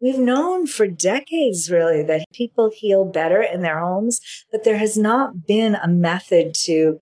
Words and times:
we've 0.00 0.18
known 0.18 0.66
for 0.66 0.86
decades 0.86 1.70
really 1.70 2.02
that 2.04 2.24
people 2.32 2.70
heal 2.74 3.04
better 3.04 3.42
in 3.42 3.62
their 3.62 3.80
homes, 3.80 4.20
but 4.50 4.64
there 4.64 4.78
has 4.78 4.96
not 4.96 5.46
been 5.46 5.74
a 5.74 5.88
method 5.88 6.54
to 6.54 7.00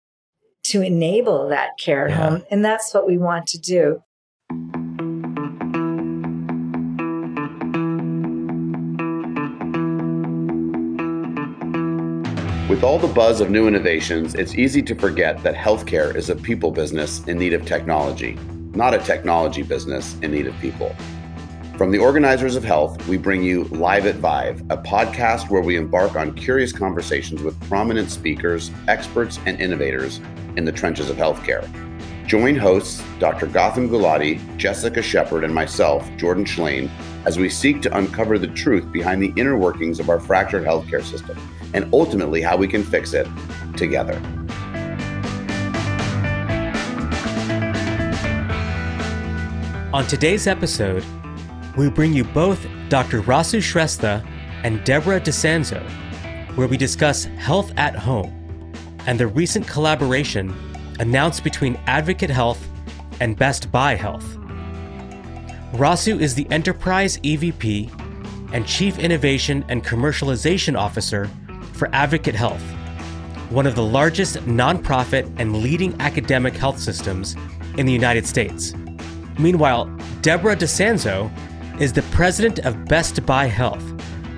to 0.65 0.83
enable 0.83 1.49
that 1.49 1.71
care 1.79 2.09
at 2.09 2.11
yeah. 2.11 2.31
home. 2.31 2.43
And 2.51 2.65
that's 2.65 2.93
what 2.93 3.07
we 3.07 3.19
want 3.19 3.47
to 3.49 3.59
do. 3.59 4.03
With 12.69 12.83
all 12.83 12.99
the 12.99 13.13
buzz 13.15 13.41
of 13.41 13.49
new 13.49 13.69
innovations, 13.69 14.35
it's 14.35 14.57
easy 14.57 14.83
to 14.83 14.95
forget 14.97 15.41
that 15.45 15.55
healthcare 15.55 16.15
is 16.17 16.31
a 16.31 16.35
people 16.35 16.73
business 16.73 17.23
in 17.29 17.39
need 17.39 17.53
of 17.53 17.65
technology, 17.65 18.37
not 18.75 18.93
a 18.93 18.99
technology 18.99 19.63
business 19.63 20.19
in 20.21 20.33
need 20.33 20.49
of 20.49 20.59
people. 20.59 20.95
From 21.77 21.91
the 21.91 21.99
organizers 21.99 22.57
of 22.57 22.63
HLTH, 22.63 23.07
we 23.07 23.19
bring 23.19 23.43
you 23.43 23.65
Live 23.65 24.07
at 24.07 24.15
Vive, 24.15 24.63
a 24.71 24.79
podcast 24.79 25.51
where 25.51 25.61
we 25.61 25.77
embark 25.77 26.17
on 26.17 26.33
curious 26.33 26.73
conversations 26.73 27.43
with 27.43 27.61
prominent 27.69 28.11
speakers, 28.11 28.71
experts, 28.89 29.39
and 29.45 29.61
innovators 29.61 30.23
in 30.57 30.65
the 30.65 30.73
trenches 30.73 31.11
of 31.11 31.19
healthcare. 31.19 31.69
Join 32.27 32.57
hosts 32.57 33.05
Dr. 33.19 33.47
Gautam 33.47 33.91
Gulati, 33.91 34.41
Jessica 34.57 35.03
Shepheard, 35.03 35.45
and 35.45 35.55
myself, 35.55 36.09
Jordan 36.17 36.47
Schlane, 36.47 36.91
as 37.27 37.39
we 37.39 37.51
seek 37.51 37.83
to 37.83 37.95
uncover 37.95 38.39
the 38.39 38.48
truth 38.48 38.91
behind 38.91 39.20
the 39.20 39.34
inner 39.37 39.59
workings 39.59 40.01
of 40.01 40.09
our 40.09 40.19
fractured 40.19 40.65
healthcare 40.65 41.05
system 41.05 41.37
and 41.75 41.93
ultimately 41.93 42.41
how 42.41 42.56
we 42.56 42.67
can 42.67 42.83
fix 42.83 43.12
it 43.12 43.29
together. 43.77 44.19
On 49.93 50.06
today's 50.06 50.47
episode, 50.47 51.05
we 51.77 51.91
bring 51.91 52.15
you 52.15 52.25
both 52.25 52.66
Dr. 52.89 53.23
Rasu 53.23 53.59
Shrestha 53.59 54.27
and 54.65 54.83
Deborah 54.84 55.21
Di 55.21 55.30
Sanzo, 55.30 55.83
where 56.57 56.67
we 56.67 56.77
discuss 56.77 57.25
health 57.25 57.70
at 57.77 57.95
home 57.95 58.33
and 59.06 59.20
the 59.20 59.27
recent 59.27 59.67
collaboration 59.69 60.55
announced 61.00 61.45
between 61.45 61.78
Advocate 61.87 62.31
Health 62.31 62.67
and 63.20 63.37
Best 63.37 63.70
Buy 63.70 63.95
Health. 63.95 64.25
Rasu 65.73 66.19
is 66.19 66.34
the 66.34 66.47
Enterprise 66.50 67.19
EVP 67.19 67.93
and 68.53 68.67
Chief 68.67 68.98
Innovation 68.98 69.65
and 69.69 69.84
Commercialization 69.84 70.78
Officer 70.78 71.31
for 71.72 71.91
Advocate 71.93 72.34
Health, 72.34 72.62
one 73.50 73.67
of 73.67 73.75
the 73.75 73.83
largest 73.83 74.37
nonprofit 74.47 75.31
and 75.39 75.59
leading 75.62 76.00
academic 76.00 76.55
health 76.55 76.78
systems 76.78 77.37
in 77.77 77.84
the 77.84 77.93
United 77.93 78.27
States. 78.27 78.75
Meanwhile, 79.39 79.87
Deborah 80.22 80.56
Di 80.56 80.65
Sanzo 80.65 81.31
is 81.78 81.92
the 81.92 82.02
president 82.05 82.58
of 82.60 82.86
Best 82.86 83.27
Buy 83.27 83.44
Health, 83.44 83.82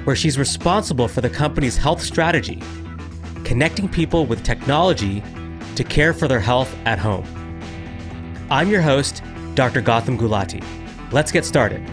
where 0.02 0.16
she's 0.16 0.36
responsible 0.36 1.06
for 1.06 1.20
the 1.20 1.30
company's 1.30 1.76
health 1.76 2.02
strategy, 2.02 2.60
connecting 3.44 3.88
people 3.88 4.26
with 4.26 4.42
technology 4.42 5.22
to 5.76 5.84
care 5.84 6.12
for 6.12 6.26
their 6.26 6.40
health 6.40 6.74
at 6.84 6.98
home. 6.98 7.24
I'm 8.50 8.68
your 8.68 8.82
host, 8.82 9.22
Dr. 9.54 9.80
Gautam 9.80 10.18
Gulati. 10.18 10.64
Let's 11.12 11.30
get 11.30 11.44
started. 11.44 11.88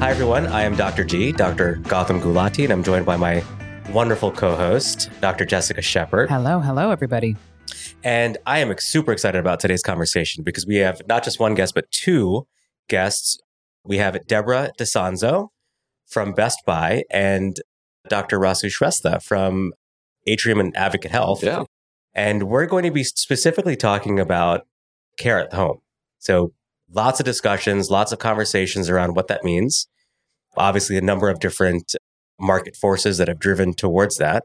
Hi, 0.00 0.10
everyone. 0.10 0.46
I 0.46 0.62
am 0.62 0.74
Dr. 0.74 1.04
G, 1.04 1.32
Dr. 1.32 1.76
Gautam 1.82 2.22
Gulati, 2.22 2.64
and 2.64 2.72
I'm 2.72 2.82
joined 2.82 3.04
by 3.04 3.18
my 3.18 3.44
wonderful 3.92 4.32
co 4.32 4.56
host, 4.56 5.10
Dr. 5.20 5.44
Jessica 5.44 5.82
Shepheard. 5.82 6.30
Hello, 6.30 6.60
hello, 6.60 6.90
everybody. 6.90 7.36
And 8.04 8.38
I 8.46 8.58
am 8.58 8.74
super 8.78 9.12
excited 9.12 9.38
about 9.38 9.60
today's 9.60 9.82
conversation 9.82 10.42
because 10.42 10.66
we 10.66 10.76
have 10.76 11.00
not 11.08 11.24
just 11.24 11.38
one 11.38 11.54
guest, 11.54 11.74
but 11.74 11.90
two 11.90 12.46
guests. 12.88 13.38
We 13.84 13.98
have 13.98 14.26
Deborah 14.26 14.72
Di 14.76 14.84
Sanzo 14.84 15.48
from 16.06 16.32
Best 16.32 16.58
Buy 16.66 17.04
and 17.10 17.56
Dr. 18.08 18.38
Rasu 18.38 18.70
Shrestha 18.70 19.22
from 19.22 19.72
Atrium 20.26 20.60
and 20.60 20.76
Advocate 20.76 21.10
Health. 21.10 21.42
Yeah. 21.42 21.64
And 22.14 22.44
we're 22.44 22.66
going 22.66 22.84
to 22.84 22.90
be 22.90 23.04
specifically 23.04 23.76
talking 23.76 24.20
about 24.20 24.62
care 25.18 25.40
at 25.40 25.52
home. 25.52 25.78
So 26.18 26.52
lots 26.92 27.20
of 27.20 27.26
discussions, 27.26 27.90
lots 27.90 28.12
of 28.12 28.18
conversations 28.18 28.90
around 28.90 29.14
what 29.14 29.28
that 29.28 29.44
means 29.44 29.88
obviously 30.56 30.96
a 30.96 31.02
number 31.02 31.28
of 31.28 31.40
different 31.40 31.94
market 32.38 32.76
forces 32.76 33.18
that 33.18 33.28
have 33.28 33.38
driven 33.38 33.74
towards 33.74 34.16
that. 34.16 34.44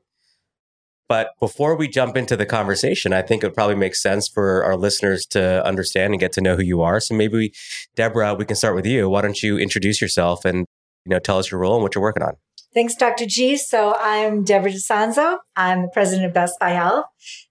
But 1.08 1.30
before 1.40 1.76
we 1.76 1.88
jump 1.88 2.18
into 2.18 2.36
the 2.36 2.46
conversation, 2.46 3.14
I 3.14 3.22
think 3.22 3.44
it 3.44 3.48
would 3.48 3.56
probably 3.56 3.76
make 3.76 3.96
sense 3.96 4.28
for 4.28 4.64
our 4.64 4.76
listeners 4.76 5.26
to 5.28 5.66
understand 5.66 6.14
and 6.14 6.20
get 6.20 6.34
to 6.34 6.42
know 6.42 6.56
who 6.56 6.64
you 6.64 6.82
are. 6.82 7.00
So 7.00 7.16
maybe, 7.16 7.38
we, 7.38 7.54
Deborah, 7.96 8.34
we 8.34 8.46
can 8.46 8.56
start 8.56 8.76
with 8.76 8.86
you. 8.86 9.10
Why 9.10 9.22
don't 9.22 9.42
you 9.42 9.58
introduce 9.58 10.02
yourself 10.02 10.44
and 10.44 10.66
you 11.06 11.12
know 11.12 11.20
tell 11.20 11.40
us 11.40 11.50
your 11.50 11.62
role 11.62 11.76
and 11.76 11.84
what 11.84 11.96
you're 11.96 12.02
working 12.02 12.24
on? 12.24 12.34
Thanks, 12.74 12.96
Dr. 12.96 13.26
G. 13.26 13.58
So 13.58 13.96
I'm 14.00 14.44
Deborah 14.44 14.70
Di 14.70 14.78
Sanzo. 14.78 15.40
I'm 15.56 15.84
the 15.84 15.88
president 15.88 16.28
of 16.28 16.34
Best 16.34 16.60
Buy 16.60 16.72
Health. 16.72 17.06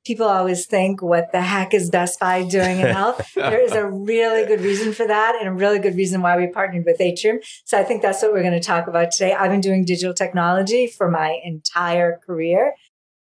People 0.04 0.26
always 0.26 0.66
think, 0.66 1.02
what 1.02 1.32
the 1.32 1.40
heck 1.40 1.74
is 1.74 1.90
Best 1.90 2.20
Buy 2.20 2.44
doing 2.44 2.78
in 2.78 2.86
health? 2.86 3.32
there 3.34 3.60
is 3.60 3.72
a 3.72 3.90
really 3.90 4.46
good 4.46 4.60
reason 4.60 4.92
for 4.92 5.04
that 5.06 5.36
and 5.40 5.48
a 5.48 5.52
really 5.52 5.80
good 5.80 5.96
reason 5.96 6.22
why 6.22 6.36
we 6.36 6.46
partnered 6.46 6.84
with 6.84 7.00
Atrium. 7.00 7.40
So 7.64 7.76
I 7.76 7.82
think 7.82 8.02
that's 8.02 8.22
what 8.22 8.32
we're 8.32 8.42
going 8.42 8.52
to 8.52 8.60
talk 8.60 8.86
about 8.86 9.10
today. 9.10 9.32
I've 9.32 9.50
been 9.50 9.60
doing 9.60 9.84
digital 9.84 10.14
technology 10.14 10.86
for 10.86 11.10
my 11.10 11.40
entire 11.42 12.20
career. 12.24 12.74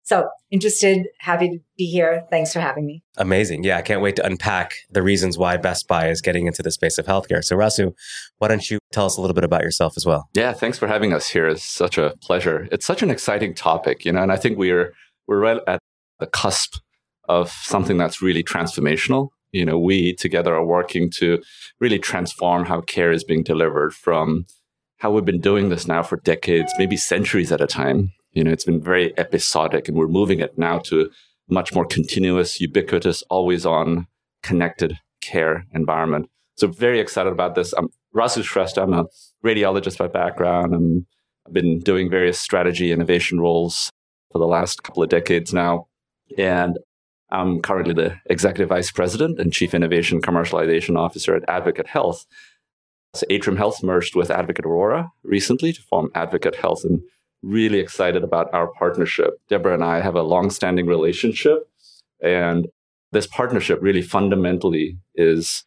So 0.09 0.27
interested, 0.49 1.05
happy 1.19 1.49
to 1.49 1.59
be 1.77 1.85
here. 1.85 2.25
Thanks 2.31 2.51
for 2.51 2.59
having 2.59 2.87
me. 2.87 3.03
Amazing. 3.17 3.63
Yeah, 3.63 3.77
I 3.77 3.83
can't 3.83 4.01
wait 4.01 4.15
to 4.15 4.25
unpack 4.25 4.73
the 4.89 5.03
reasons 5.03 5.37
why 5.37 5.55
Best 5.57 5.87
Buy 5.87 6.09
is 6.09 6.19
getting 6.19 6.47
into 6.47 6.63
the 6.63 6.71
space 6.71 6.97
of 6.97 7.05
healthcare. 7.05 7.43
So 7.43 7.55
Rasu, 7.55 7.93
why 8.39 8.47
don't 8.47 8.67
you 8.71 8.79
tell 8.91 9.05
us 9.05 9.17
a 9.17 9.21
little 9.21 9.35
bit 9.35 9.43
about 9.43 9.61
yourself 9.61 9.93
as 9.97 10.07
well? 10.07 10.27
Yeah, 10.33 10.53
thanks 10.53 10.79
for 10.79 10.87
having 10.87 11.13
us 11.13 11.29
here. 11.29 11.47
It's 11.47 11.63
such 11.63 11.99
a 11.99 12.15
pleasure. 12.23 12.67
It's 12.71 12.87
such 12.87 13.03
an 13.03 13.11
exciting 13.11 13.53
topic, 13.53 14.03
you 14.03 14.11
know, 14.11 14.23
and 14.23 14.31
I 14.31 14.37
think 14.37 14.57
we're 14.57 14.95
we're 15.27 15.39
right 15.39 15.61
at 15.67 15.77
the 16.19 16.25
cusp 16.25 16.77
of 17.27 17.51
something 17.51 17.99
that's 17.99 18.19
really 18.19 18.43
transformational. 18.43 19.29
You 19.51 19.63
know, 19.63 19.77
we 19.77 20.15
together 20.15 20.55
are 20.55 20.65
working 20.65 21.11
to 21.17 21.39
really 21.79 21.99
transform 21.99 22.65
how 22.65 22.81
care 22.81 23.11
is 23.11 23.23
being 23.23 23.43
delivered 23.43 23.93
from 23.93 24.45
how 24.97 25.11
we've 25.11 25.23
been 25.23 25.39
doing 25.39 25.69
this 25.69 25.87
now 25.87 26.01
for 26.01 26.17
decades, 26.17 26.73
maybe 26.79 26.97
centuries 26.97 27.51
at 27.51 27.61
a 27.61 27.67
time, 27.67 28.11
you 28.39 28.45
know, 28.45 28.51
it's 28.51 28.63
been 28.63 28.81
very 28.81 29.13
episodic 29.19 29.89
and 29.89 29.97
we're 29.97 30.07
moving 30.07 30.39
it 30.39 30.57
now 30.57 30.79
to 30.79 31.11
much 31.49 31.73
more 31.73 31.83
continuous, 31.83 32.61
ubiquitous, 32.61 33.21
always 33.23 33.65
on 33.65 34.07
connected 34.43 34.97
care 35.19 35.65
environment. 35.73 36.29
So 36.55 36.67
very 36.67 37.01
excited 37.01 37.33
about 37.33 37.55
this. 37.55 37.73
I'm 37.73 37.89
Rasu 38.15 38.41
Shrestha. 38.41 38.81
I'm 38.81 38.93
a 38.93 39.07
radiologist 39.45 39.97
by 39.97 40.07
background. 40.07 40.73
i 40.73 41.47
I've 41.49 41.53
been 41.53 41.79
doing 41.79 42.09
various 42.09 42.39
strategy 42.39 42.93
innovation 42.93 43.41
roles 43.41 43.91
for 44.31 44.39
the 44.39 44.47
last 44.47 44.83
couple 44.83 45.03
of 45.03 45.09
decades 45.09 45.53
now. 45.53 45.87
And 46.37 46.79
I'm 47.31 47.61
currently 47.61 47.93
the 47.93 48.15
executive 48.29 48.69
vice 48.69 48.89
president 48.89 49.37
and 49.37 49.51
chief 49.51 49.73
innovation 49.73 50.21
commercialization 50.21 50.97
officer 50.97 51.35
at 51.35 51.43
Advocate 51.49 51.87
Health. 51.87 52.25
So 53.15 53.25
Atrium 53.29 53.57
Health 53.57 53.83
merged 53.83 54.15
with 54.15 54.31
Advocate 54.31 54.65
Aurora 54.65 55.11
recently 55.23 55.73
to 55.73 55.81
form 55.81 56.09
Advocate 56.15 56.55
Health. 56.55 56.85
And 56.85 57.01
really 57.41 57.79
excited 57.79 58.23
about 58.23 58.53
our 58.53 58.67
partnership. 58.67 59.39
Deborah 59.49 59.73
and 59.73 59.83
I 59.83 60.01
have 60.01 60.15
a 60.15 60.21
long-standing 60.21 60.85
relationship, 60.85 61.69
and 62.21 62.67
this 63.11 63.27
partnership 63.27 63.79
really 63.81 64.01
fundamentally 64.01 64.97
is 65.15 65.63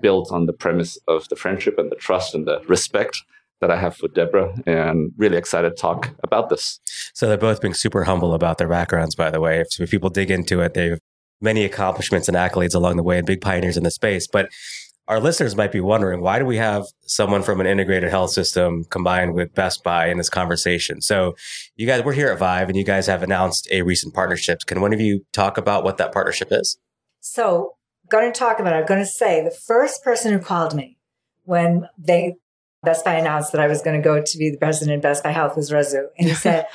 built 0.00 0.32
on 0.32 0.46
the 0.46 0.52
premise 0.52 0.98
of 1.08 1.28
the 1.28 1.36
friendship 1.36 1.78
and 1.78 1.90
the 1.90 1.96
trust 1.96 2.34
and 2.34 2.46
the 2.46 2.60
respect 2.68 3.22
that 3.60 3.70
I 3.70 3.76
have 3.76 3.96
for 3.96 4.08
Deborah, 4.08 4.54
and 4.66 5.12
really 5.16 5.38
excited 5.38 5.70
to 5.70 5.76
talk 5.76 6.10
about 6.22 6.50
this. 6.50 6.78
So 7.14 7.26
they're 7.26 7.38
both 7.38 7.62
being 7.62 7.72
super 7.72 8.04
humble 8.04 8.34
about 8.34 8.58
their 8.58 8.68
backgrounds, 8.68 9.14
by 9.14 9.30
the 9.30 9.40
way. 9.40 9.60
If, 9.60 9.80
if 9.80 9.90
people 9.90 10.10
dig 10.10 10.30
into 10.30 10.60
it, 10.60 10.74
they've 10.74 10.98
many 11.40 11.64
accomplishments 11.64 12.28
and 12.28 12.36
accolades 12.36 12.74
along 12.74 12.96
the 12.96 13.02
way 13.02 13.18
and 13.18 13.26
big 13.26 13.40
pioneers 13.40 13.76
in 13.76 13.82
the 13.82 13.90
space. 13.90 14.26
But 14.26 14.50
our 15.08 15.20
listeners 15.20 15.54
might 15.54 15.72
be 15.72 15.80
wondering 15.80 16.20
why 16.20 16.38
do 16.38 16.44
we 16.44 16.56
have 16.56 16.84
someone 17.02 17.42
from 17.42 17.60
an 17.60 17.66
integrated 17.66 18.10
health 18.10 18.30
system 18.30 18.84
combined 18.90 19.34
with 19.34 19.54
Best 19.54 19.84
Buy 19.84 20.08
in 20.08 20.18
this 20.18 20.28
conversation? 20.28 21.00
So, 21.00 21.36
you 21.76 21.86
guys, 21.86 22.02
we're 22.02 22.12
here 22.12 22.28
at 22.28 22.38
Vive, 22.38 22.68
and 22.68 22.76
you 22.76 22.84
guys 22.84 23.06
have 23.06 23.22
announced 23.22 23.68
a 23.70 23.82
recent 23.82 24.14
partnership. 24.14 24.60
Can 24.66 24.80
one 24.80 24.92
of 24.92 25.00
you 25.00 25.24
talk 25.32 25.58
about 25.58 25.84
what 25.84 25.98
that 25.98 26.12
partnership 26.12 26.48
is? 26.50 26.78
So, 27.20 27.76
going 28.10 28.32
to 28.32 28.38
talk 28.38 28.58
about. 28.58 28.72
It. 28.72 28.76
I'm 28.76 28.86
going 28.86 29.00
to 29.00 29.06
say 29.06 29.42
the 29.42 29.50
first 29.50 30.02
person 30.02 30.32
who 30.32 30.38
called 30.38 30.74
me 30.74 30.98
when 31.44 31.88
they 31.98 32.34
Best 32.82 33.04
Buy 33.04 33.14
announced 33.14 33.52
that 33.52 33.60
I 33.60 33.68
was 33.68 33.82
going 33.82 34.00
to 34.00 34.04
go 34.04 34.20
to 34.22 34.38
be 34.38 34.50
the 34.50 34.58
president 34.58 34.96
of 34.96 35.02
Best 35.02 35.22
Buy 35.22 35.30
Health 35.30 35.56
was 35.56 35.70
Rasu, 35.70 36.06
and 36.18 36.28
he 36.28 36.34
said. 36.46 36.66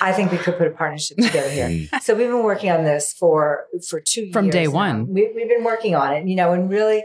I 0.00 0.12
think 0.12 0.30
we 0.30 0.38
could 0.38 0.56
put 0.56 0.68
a 0.68 0.70
partnership 0.70 1.16
together 1.16 1.50
here. 1.50 1.88
So 2.02 2.14
we've 2.14 2.28
been 2.28 2.44
working 2.44 2.70
on 2.70 2.84
this 2.84 3.12
for 3.12 3.66
for 3.88 4.00
two 4.00 4.30
from 4.30 4.44
years 4.44 4.52
day 4.52 4.64
now. 4.66 4.70
one. 4.70 5.12
We, 5.12 5.32
we've 5.34 5.48
been 5.48 5.64
working 5.64 5.96
on 5.96 6.14
it, 6.14 6.28
you 6.28 6.36
know, 6.36 6.52
and 6.52 6.70
really 6.70 7.02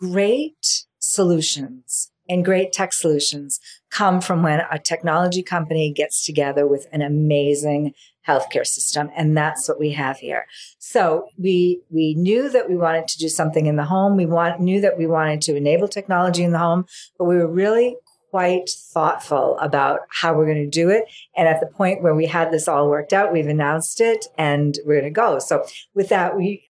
great 0.00 0.86
solutions 0.98 2.10
and 2.28 2.44
great 2.44 2.72
tech 2.72 2.92
solutions 2.92 3.60
come 3.90 4.20
from 4.20 4.42
when 4.42 4.60
a 4.70 4.78
technology 4.78 5.42
company 5.42 5.92
gets 5.92 6.24
together 6.24 6.66
with 6.66 6.86
an 6.92 7.02
amazing 7.02 7.92
healthcare 8.26 8.66
system. 8.66 9.10
And 9.16 9.36
that's 9.36 9.68
what 9.68 9.80
we 9.80 9.90
have 9.92 10.18
here. 10.18 10.46
So 10.78 11.26
we, 11.36 11.80
we 11.90 12.14
knew 12.14 12.48
that 12.50 12.68
we 12.68 12.76
wanted 12.76 13.08
to 13.08 13.18
do 13.18 13.28
something 13.28 13.66
in 13.66 13.76
the 13.76 13.84
home. 13.84 14.16
We 14.16 14.26
want, 14.26 14.60
knew 14.60 14.80
that 14.80 14.96
we 14.96 15.06
wanted 15.06 15.40
to 15.42 15.56
enable 15.56 15.88
technology 15.88 16.44
in 16.44 16.52
the 16.52 16.58
home, 16.58 16.86
but 17.18 17.24
we 17.24 17.36
were 17.36 17.50
really 17.50 17.96
quite 18.30 18.70
thoughtful 18.70 19.58
about 19.58 20.00
how 20.08 20.32
we're 20.34 20.46
going 20.46 20.64
to 20.64 20.70
do 20.70 20.88
it. 20.88 21.04
And 21.36 21.48
at 21.48 21.58
the 21.58 21.66
point 21.66 22.02
where 22.02 22.14
we 22.14 22.26
had 22.26 22.52
this 22.52 22.68
all 22.68 22.88
worked 22.88 23.12
out, 23.12 23.32
we've 23.32 23.48
announced 23.48 24.00
it 24.00 24.26
and 24.38 24.78
we're 24.84 25.00
going 25.00 25.12
to 25.12 25.20
go. 25.20 25.40
So 25.40 25.64
with 25.94 26.10
that, 26.10 26.36
we, 26.36 26.69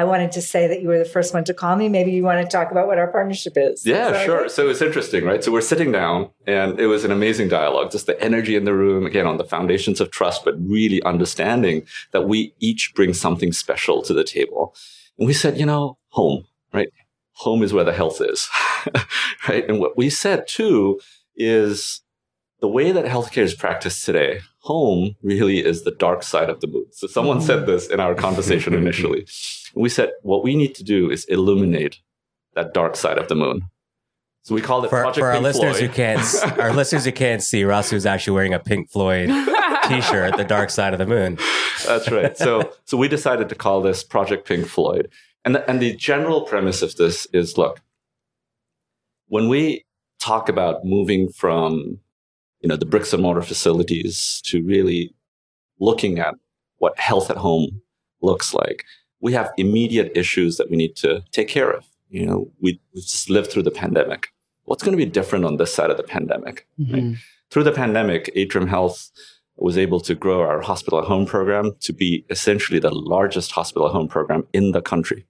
I 0.00 0.04
wanted 0.04 0.32
to 0.32 0.40
say 0.40 0.66
that 0.66 0.80
you 0.80 0.88
were 0.88 0.98
the 0.98 1.04
first 1.04 1.34
one 1.34 1.44
to 1.44 1.52
call 1.52 1.76
me. 1.76 1.90
Maybe 1.90 2.10
you 2.10 2.22
want 2.22 2.40
to 2.40 2.48
talk 2.50 2.70
about 2.70 2.86
what 2.86 2.96
our 2.96 3.08
partnership 3.12 3.52
is. 3.56 3.84
Yeah, 3.84 4.12
is 4.12 4.24
sure. 4.24 4.40
Okay? 4.40 4.48
So 4.48 4.70
it's 4.70 4.80
interesting, 4.80 5.26
right? 5.26 5.44
So 5.44 5.52
we're 5.52 5.60
sitting 5.60 5.92
down 5.92 6.30
and 6.46 6.80
it 6.80 6.86
was 6.86 7.04
an 7.04 7.10
amazing 7.10 7.48
dialogue, 7.48 7.90
just 7.90 8.06
the 8.06 8.18
energy 8.18 8.56
in 8.56 8.64
the 8.64 8.72
room, 8.72 9.04
again, 9.04 9.26
on 9.26 9.36
the 9.36 9.44
foundations 9.44 10.00
of 10.00 10.10
trust, 10.10 10.42
but 10.42 10.54
really 10.58 11.02
understanding 11.02 11.86
that 12.12 12.26
we 12.26 12.54
each 12.60 12.94
bring 12.94 13.12
something 13.12 13.52
special 13.52 14.00
to 14.00 14.14
the 14.14 14.24
table. 14.24 14.74
And 15.18 15.26
we 15.26 15.34
said, 15.34 15.58
you 15.58 15.66
know, 15.66 15.98
home, 16.08 16.46
right? 16.72 16.88
Home 17.32 17.62
is 17.62 17.74
where 17.74 17.84
the 17.84 17.92
health 17.92 18.22
is, 18.22 18.48
right? 19.48 19.68
And 19.68 19.80
what 19.80 19.98
we 19.98 20.08
said 20.08 20.48
too 20.48 20.98
is 21.36 22.00
the 22.60 22.68
way 22.68 22.90
that 22.90 23.04
healthcare 23.04 23.42
is 23.42 23.54
practiced 23.54 24.06
today, 24.06 24.40
home 24.60 25.16
really 25.22 25.64
is 25.64 25.84
the 25.84 25.90
dark 25.90 26.22
side 26.22 26.50
of 26.50 26.60
the 26.60 26.66
moon. 26.66 26.86
So 26.92 27.06
someone 27.06 27.38
mm-hmm. 27.38 27.46
said 27.46 27.66
this 27.66 27.88
in 27.88 28.00
our 28.00 28.14
conversation 28.14 28.74
initially. 28.84 29.26
we 29.74 29.88
said, 29.88 30.12
what 30.22 30.44
we 30.44 30.54
need 30.54 30.74
to 30.76 30.84
do 30.84 31.10
is 31.10 31.24
illuminate 31.26 31.98
that 32.54 32.74
dark 32.74 32.96
side 32.96 33.18
of 33.18 33.28
the 33.28 33.34
moon. 33.34 33.62
So 34.42 34.54
we 34.54 34.62
called 34.62 34.84
it 34.84 34.88
for, 34.88 35.02
Project 35.02 35.18
for 35.18 35.26
our 35.26 35.32
Pink 35.34 35.44
listeners 35.44 35.78
Floyd. 35.78 35.90
who 35.90 35.94
can't 35.94 36.58
our 36.58 36.72
listeners 36.72 37.04
who 37.04 37.12
can't 37.12 37.42
see. 37.42 37.62
Rasu 37.62 37.92
is 37.92 38.06
actually 38.06 38.34
wearing 38.34 38.54
a 38.54 38.58
Pink 38.58 38.90
Floyd 38.90 39.28
T-shirt, 39.88 40.36
"The 40.38 40.46
Dark 40.48 40.70
Side 40.70 40.94
of 40.94 40.98
the 40.98 41.06
Moon." 41.06 41.38
That's 41.86 42.10
right. 42.10 42.36
So 42.36 42.72
so 42.86 42.96
we 42.96 43.06
decided 43.06 43.50
to 43.50 43.54
call 43.54 43.82
this 43.82 44.02
Project 44.02 44.48
Pink 44.48 44.66
Floyd, 44.66 45.10
and 45.44 45.54
the, 45.54 45.70
and 45.70 45.80
the 45.80 45.94
general 45.94 46.42
premise 46.42 46.80
of 46.80 46.96
this 46.96 47.26
is: 47.34 47.58
look, 47.58 47.82
when 49.28 49.48
we 49.50 49.84
talk 50.18 50.48
about 50.48 50.84
moving 50.84 51.28
from 51.28 51.98
you 52.60 52.68
know 52.68 52.76
the 52.76 52.86
bricks 52.86 53.12
and 53.12 53.22
mortar 53.22 53.42
facilities 53.42 54.42
to 54.44 54.62
really 54.62 55.14
looking 55.78 56.18
at 56.18 56.34
what 56.78 56.98
health 56.98 57.30
at 57.30 57.36
home 57.36 57.80
looks 58.22 58.54
like, 58.54 58.84
we 59.20 59.32
have 59.32 59.50
immediate 59.56 60.12
issues 60.14 60.56
that 60.56 60.70
we 60.70 60.76
need 60.76 60.96
to 60.96 61.22
take 61.30 61.48
care 61.48 61.70
of. 61.70 61.86
You 62.08 62.26
know, 62.26 62.50
we, 62.60 62.80
we 62.94 63.00
just 63.00 63.30
lived 63.30 63.50
through 63.50 63.62
the 63.62 63.70
pandemic. 63.70 64.28
What's 64.64 64.82
going 64.82 64.96
to 64.96 65.04
be 65.04 65.10
different 65.10 65.44
on 65.44 65.56
this 65.56 65.74
side 65.74 65.90
of 65.90 65.96
the 65.96 66.02
pandemic? 66.02 66.66
Mm-hmm. 66.78 66.94
Right? 66.94 67.16
Through 67.50 67.64
the 67.64 67.72
pandemic, 67.72 68.30
Atrium 68.34 68.68
Health 68.68 69.10
was 69.56 69.76
able 69.76 70.00
to 70.00 70.14
grow 70.14 70.40
our 70.40 70.60
hospital 70.60 70.98
at 70.98 71.04
home 71.04 71.26
program 71.26 71.72
to 71.80 71.92
be 71.92 72.24
essentially 72.30 72.78
the 72.78 72.94
largest 72.94 73.52
hospital 73.52 73.86
at 73.86 73.92
home 73.92 74.08
program 74.08 74.46
in 74.52 74.72
the 74.72 74.80
country. 74.80 75.26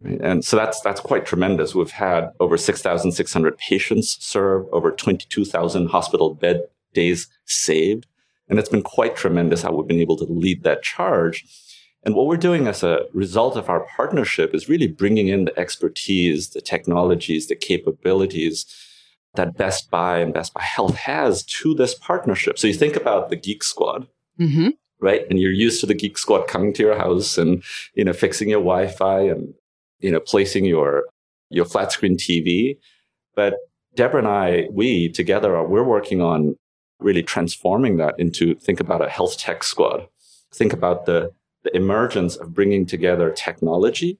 Right? 0.00 0.20
And 0.20 0.44
so 0.44 0.56
that's 0.56 0.80
that's 0.80 1.00
quite 1.00 1.26
tremendous. 1.26 1.74
We've 1.74 1.90
had 1.90 2.30
over 2.40 2.56
6,600 2.56 3.58
patients 3.58 4.16
served, 4.20 4.68
over 4.72 4.90
22,000 4.92 5.88
hospital 5.88 6.34
bed 6.34 6.62
days 6.94 7.28
saved, 7.46 8.06
and 8.48 8.58
it's 8.58 8.68
been 8.68 8.82
quite 8.82 9.16
tremendous 9.16 9.62
how 9.62 9.72
we've 9.72 9.88
been 9.88 10.00
able 10.00 10.16
to 10.18 10.24
lead 10.24 10.62
that 10.62 10.82
charge. 10.82 11.44
And 12.04 12.14
what 12.14 12.26
we're 12.26 12.36
doing 12.36 12.68
as 12.68 12.82
a 12.82 13.06
result 13.12 13.56
of 13.56 13.68
our 13.68 13.86
partnership 13.96 14.54
is 14.54 14.68
really 14.68 14.86
bringing 14.86 15.28
in 15.28 15.46
the 15.46 15.58
expertise, 15.58 16.50
the 16.50 16.60
technologies, 16.60 17.48
the 17.48 17.56
capabilities 17.56 18.66
that 19.34 19.56
Best 19.56 19.90
Buy 19.90 20.18
and 20.18 20.32
Best 20.32 20.54
Buy 20.54 20.62
Health 20.62 20.96
has 20.96 21.42
to 21.44 21.74
this 21.74 21.94
partnership. 21.94 22.58
So 22.58 22.66
you 22.66 22.74
think 22.74 22.96
about 22.96 23.30
the 23.30 23.36
Geek 23.36 23.64
Squad. 23.64 24.06
Mm-hmm. 24.40 24.68
Right. 25.00 25.22
And 25.28 25.38
you're 25.38 25.52
used 25.52 25.80
to 25.80 25.86
the 25.86 25.94
Geek 25.94 26.18
Squad 26.18 26.48
coming 26.48 26.72
to 26.74 26.82
your 26.82 26.96
house 26.96 27.36
and, 27.36 27.62
you 27.94 28.04
know, 28.04 28.12
fixing 28.12 28.48
your 28.48 28.60
Wi-Fi 28.60 29.20
and, 29.22 29.54
you 30.00 30.10
know, 30.10 30.20
placing 30.20 30.64
your, 30.64 31.04
your 31.50 31.64
flat 31.64 31.92
screen 31.92 32.16
TV. 32.16 32.76
But 33.34 33.54
Deborah 33.94 34.20
and 34.20 34.28
I, 34.28 34.68
we 34.70 35.08
together 35.08 35.56
are, 35.56 35.66
we're 35.66 35.84
working 35.84 36.20
on 36.20 36.56
really 37.00 37.22
transforming 37.22 37.96
that 37.96 38.14
into 38.18 38.54
think 38.56 38.80
about 38.80 39.04
a 39.04 39.08
health 39.08 39.38
tech 39.38 39.62
squad. 39.62 40.08
Think 40.52 40.72
about 40.72 41.06
the 41.06 41.32
the 41.64 41.76
emergence 41.76 42.36
of 42.36 42.54
bringing 42.54 42.86
together 42.86 43.30
technology 43.30 44.18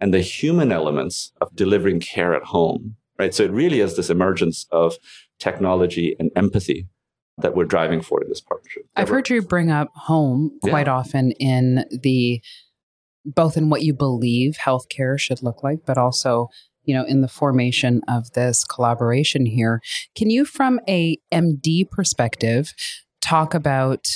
and 0.00 0.12
the 0.12 0.20
human 0.20 0.72
elements 0.72 1.32
of 1.40 1.54
delivering 1.56 2.00
care 2.00 2.34
at 2.34 2.42
home, 2.44 2.96
right? 3.18 3.34
So 3.34 3.44
it 3.44 3.50
really 3.50 3.80
is 3.80 3.96
this 3.96 4.10
emergence 4.10 4.66
of 4.70 4.96
technology 5.38 6.14
and 6.18 6.30
empathy 6.36 6.86
that 7.38 7.54
we're 7.54 7.64
driving 7.64 8.00
for 8.00 8.22
in 8.22 8.28
this 8.28 8.40
partnership. 8.40 8.84
I've 8.96 9.08
heard 9.08 9.28
you 9.28 9.42
bring 9.42 9.70
up 9.70 9.88
home 9.94 10.58
quite 10.62 10.86
yeah. 10.86 10.94
often 10.94 11.32
in 11.32 11.84
the 11.90 12.42
both 13.26 13.56
in 13.56 13.68
what 13.68 13.82
you 13.82 13.92
believe 13.92 14.56
healthcare 14.64 15.18
should 15.18 15.42
look 15.42 15.62
like, 15.62 15.80
but 15.84 15.98
also 15.98 16.48
you 16.84 16.94
know 16.94 17.04
in 17.04 17.20
the 17.20 17.28
formation 17.28 18.00
of 18.06 18.32
this 18.34 18.62
collaboration 18.62 19.44
here 19.44 19.80
can 20.14 20.30
you 20.30 20.44
from 20.44 20.78
a 20.88 21.18
md 21.34 21.90
perspective 21.90 22.72
talk 23.20 23.54
about 23.54 24.06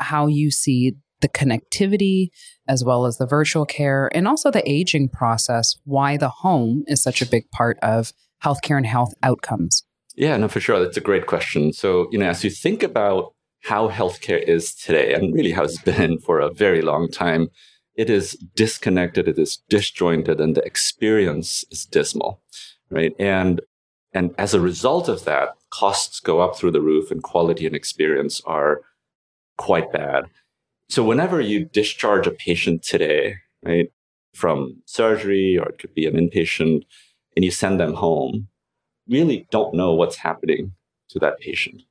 how 0.00 0.26
you 0.26 0.50
see 0.50 0.96
the 1.20 1.28
connectivity 1.28 2.30
as 2.66 2.84
well 2.84 3.04
as 3.06 3.18
the 3.18 3.26
virtual 3.26 3.66
care 3.66 4.10
and 4.14 4.26
also 4.26 4.50
the 4.50 4.68
aging 4.68 5.08
process, 5.08 5.76
why 5.84 6.16
the 6.16 6.28
home 6.28 6.84
is 6.86 7.02
such 7.02 7.22
a 7.22 7.26
big 7.26 7.50
part 7.50 7.78
of 7.82 8.12
healthcare 8.42 8.76
and 8.76 8.86
health 8.86 9.12
outcomes. 9.22 9.84
Yeah, 10.16 10.36
no, 10.36 10.48
for 10.48 10.60
sure. 10.60 10.80
That's 10.80 10.96
a 10.96 11.02
great 11.02 11.26
question. 11.26 11.72
So, 11.72 12.08
you 12.10 12.18
know, 12.18 12.28
as 12.28 12.42
you 12.42 12.50
think 12.50 12.82
about 12.82 13.34
how 13.64 13.90
healthcare 13.90 14.42
is 14.42 14.74
today, 14.74 15.12
and 15.12 15.34
really 15.34 15.52
how 15.52 15.64
it's 15.64 15.80
been 15.82 16.18
for 16.18 16.40
a 16.40 16.52
very 16.52 16.82
long 16.82 17.08
time, 17.08 17.48
it 18.00 18.08
is 18.08 18.32
disconnected, 18.56 19.28
it 19.28 19.38
is 19.38 19.58
disjointed, 19.68 20.40
and 20.40 20.56
the 20.56 20.64
experience 20.64 21.66
is 21.70 21.84
dismal, 21.84 22.40
right? 22.90 23.14
And 23.18 23.60
and 24.14 24.34
as 24.38 24.54
a 24.54 24.60
result 24.60 25.06
of 25.06 25.24
that, 25.26 25.50
costs 25.68 26.18
go 26.18 26.40
up 26.40 26.56
through 26.56 26.70
the 26.70 26.80
roof, 26.80 27.10
and 27.10 27.22
quality 27.22 27.66
and 27.66 27.76
experience 27.76 28.40
are 28.46 28.80
quite 29.58 29.92
bad. 29.92 30.24
So 30.88 31.04
whenever 31.04 31.42
you 31.42 31.66
discharge 31.66 32.26
a 32.26 32.30
patient 32.30 32.82
today, 32.82 33.36
right, 33.62 33.92
from 34.34 34.82
surgery 34.86 35.58
or 35.58 35.68
it 35.68 35.78
could 35.78 35.94
be 35.94 36.06
an 36.06 36.14
inpatient 36.14 36.84
and 37.36 37.44
you 37.44 37.50
send 37.50 37.78
them 37.78 37.94
home, 37.94 38.48
really 39.06 39.46
don't 39.50 39.74
know 39.74 39.92
what's 39.92 40.16
happening 40.16 40.72
to 41.10 41.18
that 41.18 41.38
patient 41.38 41.82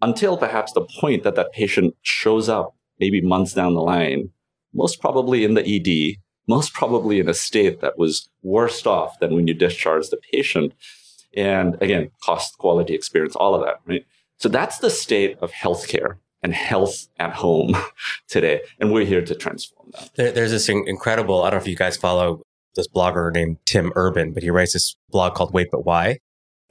until 0.00 0.36
perhaps 0.36 0.72
the 0.72 0.86
point 1.00 1.24
that 1.24 1.34
that 1.34 1.52
patient 1.52 1.96
shows 2.02 2.48
up 2.48 2.76
maybe 3.00 3.20
months 3.20 3.52
down 3.52 3.74
the 3.74 3.80
line, 3.80 4.30
most 4.72 5.00
probably 5.00 5.44
in 5.44 5.54
the 5.54 5.64
ED, 5.64 6.16
most 6.48 6.72
probably 6.72 7.20
in 7.20 7.28
a 7.28 7.34
state 7.34 7.80
that 7.80 7.98
was 7.98 8.28
worse 8.42 8.86
off 8.86 9.18
than 9.20 9.34
when 9.34 9.46
you 9.46 9.54
discharged 9.54 10.10
the 10.10 10.18
patient. 10.32 10.72
And 11.36 11.80
again, 11.80 12.10
cost, 12.22 12.58
quality, 12.58 12.94
experience, 12.94 13.36
all 13.36 13.54
of 13.54 13.62
that, 13.64 13.80
right? 13.86 14.04
So 14.38 14.48
that's 14.48 14.78
the 14.78 14.90
state 14.90 15.38
of 15.40 15.52
healthcare 15.52 16.16
and 16.42 16.54
health 16.54 17.08
at 17.18 17.34
home 17.34 17.76
today. 18.28 18.62
And 18.78 18.92
we're 18.92 19.04
here 19.04 19.24
to 19.24 19.34
transform 19.34 19.90
that. 19.92 20.10
There, 20.16 20.32
there's 20.32 20.50
this 20.50 20.68
incredible, 20.68 21.42
I 21.42 21.50
don't 21.50 21.58
know 21.58 21.62
if 21.62 21.68
you 21.68 21.76
guys 21.76 21.96
follow 21.96 22.42
this 22.74 22.88
blogger 22.88 23.32
named 23.32 23.58
Tim 23.66 23.92
Urban, 23.96 24.32
but 24.32 24.42
he 24.42 24.50
writes 24.50 24.72
this 24.72 24.96
blog 25.10 25.34
called 25.34 25.52
Wait 25.52 25.68
But 25.70 25.84
Why. 25.84 26.18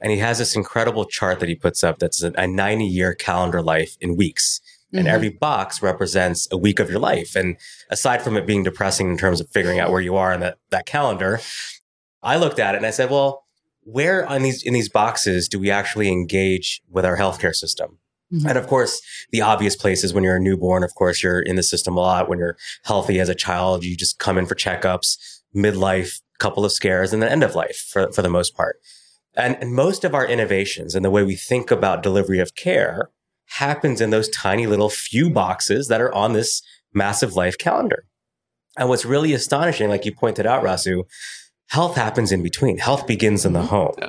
And 0.00 0.10
he 0.10 0.18
has 0.18 0.38
this 0.38 0.56
incredible 0.56 1.04
chart 1.04 1.40
that 1.40 1.48
he 1.48 1.54
puts 1.54 1.84
up 1.84 1.98
that's 1.98 2.22
a 2.22 2.46
90 2.46 2.86
year 2.86 3.14
calendar 3.14 3.62
life 3.62 3.96
in 4.00 4.16
weeks. 4.16 4.60
And 4.92 5.06
mm-hmm. 5.06 5.14
every 5.14 5.28
box 5.28 5.82
represents 5.82 6.48
a 6.50 6.56
week 6.56 6.80
of 6.80 6.90
your 6.90 6.98
life. 6.98 7.36
And 7.36 7.56
aside 7.90 8.22
from 8.22 8.36
it 8.36 8.46
being 8.46 8.64
depressing 8.64 9.08
in 9.08 9.16
terms 9.16 9.40
of 9.40 9.48
figuring 9.50 9.78
out 9.78 9.92
where 9.92 10.00
you 10.00 10.16
are 10.16 10.32
in 10.32 10.40
that, 10.40 10.58
that 10.70 10.86
calendar, 10.86 11.40
I 12.22 12.36
looked 12.36 12.58
at 12.58 12.74
it 12.74 12.78
and 12.78 12.86
I 12.86 12.90
said, 12.90 13.10
well, 13.10 13.44
where 13.82 14.26
on 14.26 14.42
these 14.42 14.62
in 14.62 14.74
these 14.74 14.88
boxes 14.88 15.48
do 15.48 15.58
we 15.58 15.70
actually 15.70 16.08
engage 16.08 16.82
with 16.88 17.04
our 17.04 17.16
healthcare 17.16 17.54
system? 17.54 17.98
Mm-hmm. 18.32 18.48
And 18.48 18.58
of 18.58 18.66
course, 18.66 19.00
the 19.32 19.40
obvious 19.40 19.74
places 19.74 20.12
when 20.12 20.22
you're 20.22 20.36
a 20.36 20.40
newborn, 20.40 20.84
of 20.84 20.94
course, 20.94 21.22
you're 21.22 21.40
in 21.40 21.56
the 21.56 21.62
system 21.62 21.96
a 21.96 22.00
lot. 22.00 22.28
When 22.28 22.38
you're 22.38 22.56
healthy 22.84 23.18
as 23.20 23.28
a 23.28 23.34
child, 23.34 23.84
you 23.84 23.96
just 23.96 24.18
come 24.18 24.38
in 24.38 24.46
for 24.46 24.54
checkups, 24.54 25.16
midlife, 25.54 26.20
couple 26.38 26.64
of 26.64 26.72
scares, 26.72 27.12
and 27.12 27.22
then 27.22 27.30
end 27.30 27.42
of 27.42 27.54
life 27.54 27.88
for, 27.90 28.12
for 28.12 28.22
the 28.22 28.28
most 28.28 28.56
part. 28.56 28.76
And, 29.36 29.56
and 29.60 29.74
most 29.74 30.04
of 30.04 30.14
our 30.14 30.26
innovations 30.26 30.94
and 30.94 31.04
the 31.04 31.10
way 31.10 31.22
we 31.22 31.36
think 31.36 31.70
about 31.70 32.02
delivery 32.02 32.40
of 32.40 32.54
care 32.54 33.10
happens 33.58 34.00
in 34.00 34.10
those 34.10 34.28
tiny 34.28 34.66
little 34.66 34.88
few 34.88 35.30
boxes 35.30 35.88
that 35.88 36.00
are 36.00 36.14
on 36.14 36.32
this 36.32 36.62
massive 36.92 37.34
life 37.34 37.58
calendar. 37.58 38.04
And 38.76 38.88
what's 38.88 39.04
really 39.04 39.32
astonishing, 39.32 39.88
like 39.88 40.04
you 40.04 40.14
pointed 40.14 40.46
out, 40.46 40.62
Rasu, 40.62 41.04
health 41.68 41.96
happens 41.96 42.32
in 42.32 42.42
between. 42.42 42.78
Health 42.78 43.06
begins 43.06 43.44
in 43.44 43.52
the 43.52 43.60
mm-hmm. 43.60 43.68
home. 43.68 43.94
Yeah. 43.98 44.08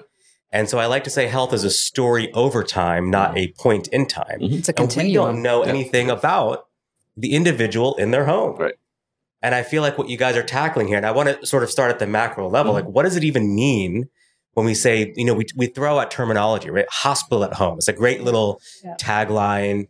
And 0.53 0.69
so 0.69 0.79
I 0.79 0.85
like 0.85 1.03
to 1.05 1.09
say 1.09 1.27
health 1.27 1.53
is 1.53 1.63
a 1.63 1.69
story 1.69 2.31
over 2.33 2.63
time, 2.63 3.09
not 3.09 3.37
a 3.37 3.53
point 3.53 3.87
in 3.87 4.05
time. 4.05 4.39
Mm-hmm. 4.41 4.55
It's 4.55 4.69
a 4.69 4.73
continuum. 4.73 5.29
And 5.29 5.37
we 5.37 5.43
don't 5.43 5.43
know 5.43 5.63
yeah. 5.63 5.69
anything 5.69 6.09
about 6.09 6.67
the 7.15 7.33
individual 7.33 7.95
in 7.95 8.11
their 8.11 8.25
home. 8.25 8.57
Right. 8.57 8.75
And 9.41 9.55
I 9.55 9.63
feel 9.63 9.81
like 9.81 9.97
what 9.97 10.09
you 10.09 10.17
guys 10.17 10.35
are 10.37 10.43
tackling 10.43 10.87
here, 10.87 10.97
and 10.97 11.05
I 11.05 11.11
want 11.11 11.29
to 11.29 11.45
sort 11.47 11.63
of 11.63 11.71
start 11.71 11.89
at 11.89 11.99
the 11.99 12.05
macro 12.05 12.47
level, 12.47 12.73
mm-hmm. 12.73 12.85
like 12.85 12.93
what 12.93 13.03
does 13.03 13.15
it 13.15 13.23
even 13.23 13.55
mean 13.55 14.09
when 14.53 14.65
we 14.65 14.73
say, 14.73 15.13
you 15.15 15.25
know, 15.25 15.33
we, 15.33 15.45
we 15.55 15.67
throw 15.67 15.99
out 15.99 16.11
terminology, 16.11 16.69
right? 16.69 16.85
Hospital 16.89 17.43
at 17.43 17.53
home. 17.53 17.77
It's 17.77 17.87
a 17.87 17.93
great 17.93 18.17
mm-hmm. 18.17 18.25
little 18.25 18.61
yeah. 18.83 18.95
tagline. 18.99 19.85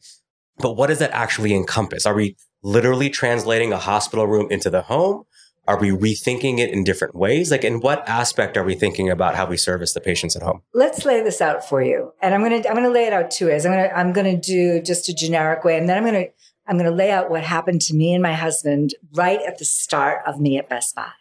But 0.57 0.73
what 0.73 0.87
does 0.87 0.99
that 0.99 1.11
actually 1.11 1.53
encompass? 1.53 2.05
Are 2.05 2.13
we 2.13 2.35
literally 2.63 3.09
translating 3.09 3.73
a 3.73 3.77
hospital 3.77 4.27
room 4.27 4.47
into 4.51 4.69
the 4.69 4.83
home? 4.83 5.23
Are 5.67 5.79
we 5.79 5.89
rethinking 5.89 6.59
it 6.59 6.71
in 6.71 6.83
different 6.83 7.15
ways? 7.15 7.51
Like, 7.51 7.63
in 7.63 7.79
what 7.81 8.07
aspect 8.09 8.57
are 8.57 8.63
we 8.63 8.75
thinking 8.75 9.09
about 9.09 9.35
how 9.35 9.45
we 9.45 9.57
service 9.57 9.93
the 9.93 10.01
patients 10.01 10.35
at 10.35 10.41
home? 10.41 10.63
Let's 10.73 11.05
lay 11.05 11.21
this 11.21 11.39
out 11.39 11.67
for 11.67 11.81
you, 11.83 12.13
and 12.21 12.33
I'm 12.33 12.41
gonna 12.41 12.63
I'm 12.67 12.75
gonna 12.75 12.89
lay 12.89 13.05
it 13.05 13.13
out 13.13 13.29
two 13.29 13.47
ways. 13.47 13.65
I'm 13.65 13.71
gonna 13.71 13.93
I'm 13.95 14.11
gonna 14.11 14.35
do 14.35 14.81
just 14.81 15.07
a 15.07 15.13
generic 15.13 15.63
way, 15.63 15.77
and 15.77 15.87
then 15.87 15.97
I'm 15.97 16.03
gonna 16.03 16.25
I'm 16.67 16.77
gonna 16.77 16.91
lay 16.91 17.11
out 17.11 17.29
what 17.29 17.43
happened 17.43 17.81
to 17.83 17.93
me 17.93 18.13
and 18.13 18.23
my 18.23 18.33
husband 18.33 18.95
right 19.13 19.39
at 19.47 19.59
the 19.59 19.65
start 19.65 20.23
of 20.25 20.39
me 20.39 20.57
at 20.57 20.67
Best 20.67 20.95
Buy. 20.95 21.11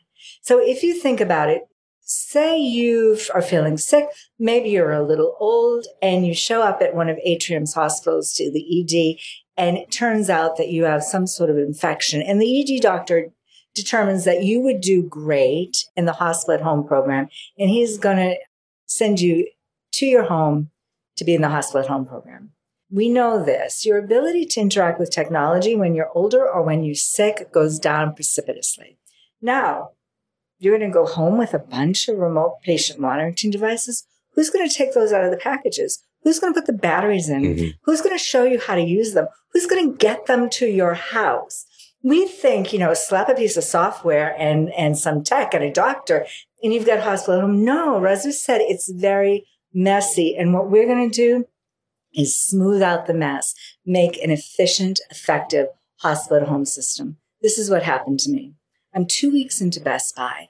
So 0.41 0.59
if 0.59 0.83
you 0.83 0.95
think 0.95 1.21
about 1.21 1.51
it, 1.51 1.63
say 2.11 2.59
you 2.59 3.19
are 3.35 3.43
feeling 3.43 3.77
sick, 3.77 4.07
maybe 4.39 4.71
you're 4.71 4.93
a 4.93 5.07
little 5.07 5.37
old, 5.39 5.87
and 6.03 6.27
you 6.27 6.35
show 6.35 6.63
up 6.63 6.83
at 6.83 6.95
one 6.95 7.09
of 7.09 7.19
Atrium's 7.25 7.75
hospitals 7.75 8.33
to 8.35 8.51
the 8.51 8.81
ED, 8.81 9.17
and 9.57 9.77
it 9.77 9.91
turns 9.91 10.29
out 10.29 10.57
that 10.57 10.71
you 10.71 10.85
have 10.85 11.03
some 11.03 11.27
sort 11.27 11.51
of 11.51 11.57
infection, 11.57 12.21
and 12.23 12.41
the 12.41 12.61
ED 12.61 12.83
doctor 12.83 13.29
determines 13.75 14.25
that 14.25 14.43
you 14.43 14.61
would 14.61 14.81
do 14.81 15.03
great 15.03 15.85
in 15.97 16.05
the 16.05 16.13
hospital 16.13 16.55
at 16.55 16.61
home 16.61 16.87
program, 16.87 17.29
and 17.59 17.71
he's 17.71 17.99
going 17.99 18.17
to 18.17 18.37
send 18.87 19.21
you 19.21 19.47
to 19.93 20.07
your 20.07 20.25
home 20.25 20.71
to 21.17 21.25
be 21.25 21.35
in 21.35 21.43
the 21.43 21.49
hospital 21.49 21.81
at 21.81 21.89
home 21.89 22.07
program. 22.07 22.51
We 22.91 23.09
know 23.09 23.45
this. 23.45 23.87
Your 23.87 23.99
ability 23.99 24.47
to 24.47 24.61
interact 24.61 24.99
with 24.99 25.13
technology 25.13 25.77
when 25.77 25.95
you're 25.95 26.11
older 26.13 26.49
or 26.49 26.63
when 26.63 26.83
you're 26.83 26.97
sick 26.97 27.53
goes 27.53 27.79
down 27.79 28.15
precipitously. 28.15 28.99
Now, 29.41 29.91
you're 30.61 30.79
going 30.79 30.91
to 30.91 30.95
go 30.95 31.07
home 31.07 31.37
with 31.37 31.55
a 31.55 31.59
bunch 31.59 32.09
of 32.09 32.19
remote 32.19 32.61
patient 32.63 33.01
monitoring 33.01 33.51
devices. 33.51 34.07
Who's 34.35 34.51
going 34.51 34.69
to 34.69 34.75
take 34.75 34.95
those 34.95 35.13
out 35.13 35.25
of 35.25 35.31
the 35.31 35.37
packages? 35.37 36.03
Who's 36.23 36.39
going 36.39 36.53
to 36.55 36.61
put 36.61 36.67
the 36.67 36.73
batteries 36.73 37.29
in? 37.29 37.43
Mm-hmm. 37.43 37.69
Who's 37.83 38.01
going 38.01 38.17
to 38.17 38.23
show 38.23 38.45
you 38.45 38.61
how 38.61 38.77
to 38.77 38.83
use 38.83 39.15
them? 39.15 39.27
Who's 39.53 39.67
going 39.67 39.91
to 39.91 39.97
get 39.97 40.27
them 40.27 40.49
to 40.51 40.67
your 40.67 40.95
house? 40.95 41.67
we 42.03 42.27
think, 42.27 42.73
you 42.73 42.79
know, 42.79 42.95
slap 42.95 43.29
a 43.29 43.35
piece 43.35 43.57
of 43.57 43.65
software 43.65 44.35
and, 44.39 44.73
and 44.73 44.97
some 44.97 45.23
tech 45.23 45.53
and 45.53 45.63
a 45.63 45.71
doctor 45.71 46.27
and 46.63 46.73
you've 46.73 46.87
got 46.87 47.01
hospital 47.01 47.43
home. 47.43 47.65
No, 47.65 48.01
Rasu 48.01 48.33
said 48.33 48.61
it's 48.61 48.91
very 48.91 49.47
messy. 49.73 50.37
And 50.37 50.53
what 50.53 50.71
we're 50.71 50.87
going 50.87 51.11
to 51.11 51.15
do 51.15 51.47
is 52.15 52.35
smooth 52.35 52.83
out 52.83 53.07
the 53.07 53.15
mess, 53.15 53.55
make 53.87 54.23
an 54.23 54.31
efficient, 54.31 55.01
effective 55.11 55.69
hospital 55.99 56.49
home 56.49 56.65
system. 56.65 57.19
This 57.41 57.59
is 57.59 57.71
what 57.71 57.83
happened 57.83 58.19
to 58.21 58.31
me. 58.31 58.55
I'm 58.95 59.07
two 59.07 59.31
weeks 59.31 59.61
into 59.61 59.81
Best 59.81 60.17
Buy. 60.17 60.49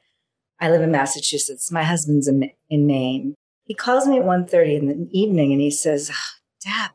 I 0.59 0.71
live 0.71 0.83
in 0.83 0.91
Massachusetts. 0.91 1.73
My 1.73 1.85
husband's 1.85 2.29
in, 2.29 2.51
in 2.69 2.87
Maine. 2.87 3.35
He 3.65 3.75
calls 3.75 4.07
me 4.07 4.19
at 4.19 4.25
1.30 4.25 4.79
in 4.79 4.87
the 4.89 5.09
evening 5.19 5.53
and 5.53 5.61
he 5.61 5.71
says, 5.71 6.11
oh, 6.13 6.41
Deb, 6.65 6.91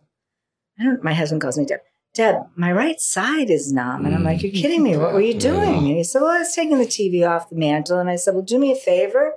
I 0.80 0.84
don't, 0.84 1.04
my 1.04 1.14
husband 1.14 1.42
calls 1.42 1.58
me 1.58 1.66
Deb. 1.66 1.80
Deb, 2.14 2.36
my 2.56 2.72
right 2.72 3.00
side 3.00 3.50
is 3.50 3.74
numb. 3.74 4.06
And 4.06 4.16
I'm 4.16 4.24
like, 4.24 4.42
You're 4.42 4.52
kidding 4.52 4.84
me. 4.84 4.96
What 4.96 5.14
were 5.14 5.22
you 5.22 5.34
doing? 5.40 5.78
And 5.78 5.88
he 5.88 6.04
said, 6.04 6.22
Well, 6.22 6.32
I 6.32 6.40
was 6.40 6.54
taking 6.54 6.78
the 6.78 6.86
TV 6.86 7.28
off 7.28 7.50
the 7.50 7.58
mantle. 7.58 8.00
And 8.00 8.10
I 8.10 8.16
said, 8.16 8.34
Well, 8.34 8.44
do 8.44 8.58
me 8.58 8.72
a 8.72 8.76
favor. 8.76 9.34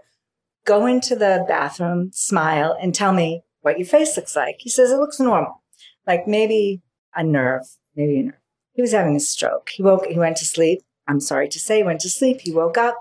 Go 0.65 0.87
into 0.87 1.17
the 1.17 1.45
bathroom, 1.49 2.11
smile, 2.13 2.77
and 2.81 2.95
tell 2.95 3.13
me 3.13 3.43
what 3.63 3.79
your 3.79 3.87
face 3.87 4.17
looks 4.17 4.37
like. 4.37 4.57
He 4.61 4.71
says, 4.71 4.93
It 4.93 4.99
looks 4.99 5.19
normal. 5.19 5.63
Like 6.07 6.29
maybe 6.29 6.83
a 7.15 7.25
nerve, 7.25 7.65
maybe 7.97 8.21
a 8.21 8.23
nerve. 8.25 8.35
He 8.73 8.83
was 8.83 8.93
having 8.93 9.17
a 9.17 9.21
stroke. 9.21 9.71
He 9.71 9.83
woke, 9.83 10.07
he 10.07 10.19
went 10.19 10.37
to 10.37 10.45
sleep. 10.45 10.83
I'm 11.09 11.21
sorry 11.21 11.49
to 11.49 11.59
say, 11.59 11.83
went 11.83 12.01
to 12.03 12.11
sleep. 12.11 12.43
He 12.43 12.53
woke 12.53 12.79
up. 12.79 12.97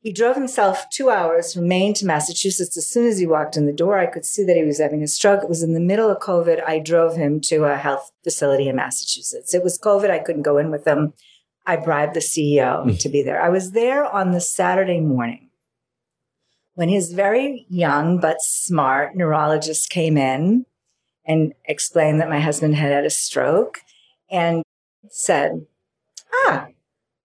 He 0.00 0.12
drove 0.12 0.36
himself 0.36 0.86
two 0.90 1.10
hours 1.10 1.52
from 1.52 1.66
Maine 1.66 1.92
to 1.94 2.06
Massachusetts. 2.06 2.76
As 2.76 2.88
soon 2.88 3.08
as 3.08 3.18
he 3.18 3.26
walked 3.26 3.56
in 3.56 3.66
the 3.66 3.72
door, 3.72 3.98
I 3.98 4.06
could 4.06 4.24
see 4.24 4.44
that 4.44 4.56
he 4.56 4.64
was 4.64 4.78
having 4.78 5.02
a 5.02 5.08
stroke. 5.08 5.42
It 5.42 5.48
was 5.48 5.62
in 5.62 5.74
the 5.74 5.80
middle 5.80 6.08
of 6.08 6.20
COVID. 6.20 6.62
I 6.64 6.78
drove 6.78 7.16
him 7.16 7.40
to 7.42 7.64
a 7.64 7.76
health 7.76 8.12
facility 8.22 8.68
in 8.68 8.76
Massachusetts. 8.76 9.54
It 9.54 9.64
was 9.64 9.78
COVID. 9.78 10.10
I 10.10 10.20
couldn't 10.20 10.42
go 10.42 10.58
in 10.58 10.70
with 10.70 10.86
him. 10.86 11.14
I 11.66 11.76
bribed 11.76 12.14
the 12.14 12.20
CEO 12.20 12.86
mm. 12.86 12.98
to 13.00 13.08
be 13.08 13.22
there. 13.22 13.42
I 13.42 13.48
was 13.48 13.72
there 13.72 14.04
on 14.04 14.30
the 14.30 14.40
Saturday 14.40 15.00
morning 15.00 15.50
when 16.74 16.88
his 16.88 17.12
very 17.12 17.66
young 17.68 18.20
but 18.20 18.40
smart 18.40 19.16
neurologist 19.16 19.90
came 19.90 20.16
in 20.16 20.64
and 21.26 21.52
explained 21.64 22.20
that 22.20 22.30
my 22.30 22.38
husband 22.38 22.76
had 22.76 22.92
had 22.92 23.04
a 23.04 23.10
stroke 23.10 23.80
and 24.30 24.62
said, 25.10 25.66
Ah, 26.46 26.68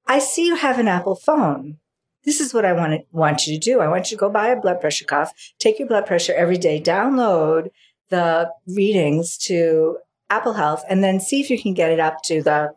I 0.07 0.19
see 0.19 0.45
you 0.45 0.55
have 0.55 0.79
an 0.79 0.87
Apple 0.87 1.15
phone 1.15 1.79
this 2.23 2.39
is 2.39 2.53
what 2.53 2.65
I 2.65 2.73
want, 2.73 2.93
to, 2.93 3.05
want 3.11 3.45
you 3.45 3.53
to 3.53 3.59
do. 3.59 3.79
I 3.79 3.87
want 3.87 4.09
you 4.09 4.17
to 4.17 4.19
go 4.19 4.29
buy 4.29 4.47
a 4.47 4.59
blood 4.59 4.79
pressure 4.79 5.05
cuff, 5.05 5.33
take 5.59 5.79
your 5.79 5.87
blood 5.87 6.05
pressure 6.05 6.33
every 6.33 6.57
day, 6.57 6.81
download 6.81 7.69
the 8.09 8.49
readings 8.67 9.37
to 9.39 9.97
Apple 10.29 10.53
Health, 10.53 10.83
and 10.89 11.03
then 11.03 11.19
see 11.19 11.41
if 11.41 11.49
you 11.49 11.61
can 11.61 11.73
get 11.73 11.91
it 11.91 11.99
up 11.99 12.21
to 12.23 12.41
the 12.41 12.73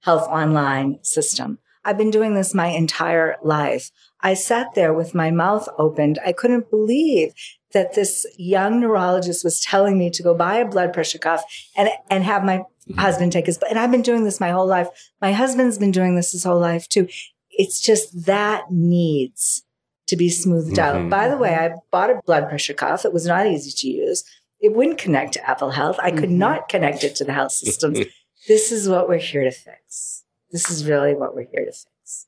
Health 0.00 0.26
Online 0.28 0.98
system. 1.02 1.58
I've 1.84 1.98
been 1.98 2.10
doing 2.10 2.34
this 2.34 2.54
my 2.54 2.68
entire 2.68 3.36
life. 3.42 3.90
I 4.20 4.34
sat 4.34 4.74
there 4.74 4.92
with 4.92 5.14
my 5.14 5.30
mouth 5.30 5.68
opened. 5.78 6.18
I 6.24 6.32
couldn't 6.32 6.70
believe 6.70 7.32
that 7.72 7.94
this 7.94 8.26
young 8.38 8.80
neurologist 8.80 9.44
was 9.44 9.60
telling 9.60 9.98
me 9.98 10.10
to 10.10 10.22
go 10.22 10.34
buy 10.34 10.56
a 10.56 10.64
blood 10.64 10.92
pressure 10.92 11.18
cuff 11.18 11.44
and, 11.76 11.90
and 12.10 12.24
have 12.24 12.42
my 12.42 12.62
husband 12.96 13.32
take 13.32 13.46
his, 13.46 13.58
and 13.68 13.78
I've 13.78 13.90
been 13.90 14.02
doing 14.02 14.24
this 14.24 14.40
my 14.40 14.50
whole 14.50 14.66
life. 14.66 14.88
My 15.20 15.32
husband's 15.32 15.78
been 15.78 15.90
doing 15.90 16.16
this 16.16 16.32
his 16.32 16.44
whole 16.44 16.60
life 16.60 16.88
too. 16.88 17.08
It's 17.50 17.80
just 17.80 18.26
that 18.26 18.70
needs 18.70 19.64
to 20.06 20.16
be 20.16 20.28
smoothed 20.28 20.76
mm-hmm. 20.76 21.06
out. 21.06 21.10
By 21.10 21.28
the 21.28 21.36
way, 21.36 21.54
I 21.54 21.74
bought 21.90 22.10
a 22.10 22.20
blood 22.24 22.48
pressure 22.48 22.74
cuff. 22.74 23.04
It 23.04 23.12
was 23.12 23.26
not 23.26 23.46
easy 23.46 23.70
to 23.70 23.88
use. 23.88 24.24
It 24.60 24.74
wouldn't 24.74 24.98
connect 24.98 25.34
to 25.34 25.48
Apple 25.50 25.70
Health. 25.70 25.98
I 26.02 26.10
could 26.10 26.30
mm-hmm. 26.30 26.38
not 26.38 26.68
connect 26.68 27.04
it 27.04 27.16
to 27.16 27.24
the 27.24 27.32
health 27.32 27.52
systems. 27.52 28.00
this 28.48 28.72
is 28.72 28.88
what 28.88 29.08
we're 29.08 29.18
here 29.18 29.44
to 29.44 29.50
fix. 29.50 30.24
This 30.50 30.70
is 30.70 30.86
really 30.86 31.14
what 31.14 31.34
we're 31.34 31.48
here 31.50 31.64
to 31.64 31.72
fix. 31.72 32.26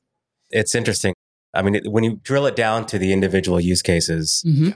It's 0.49 0.75
interesting. 0.75 1.13
I 1.53 1.61
mean, 1.61 1.81
when 1.85 2.03
you 2.03 2.19
drill 2.21 2.45
it 2.45 2.55
down 2.55 2.85
to 2.87 2.99
the 2.99 3.13
individual 3.13 3.59
use 3.59 3.81
cases, 3.81 4.43
mm-hmm. 4.45 4.71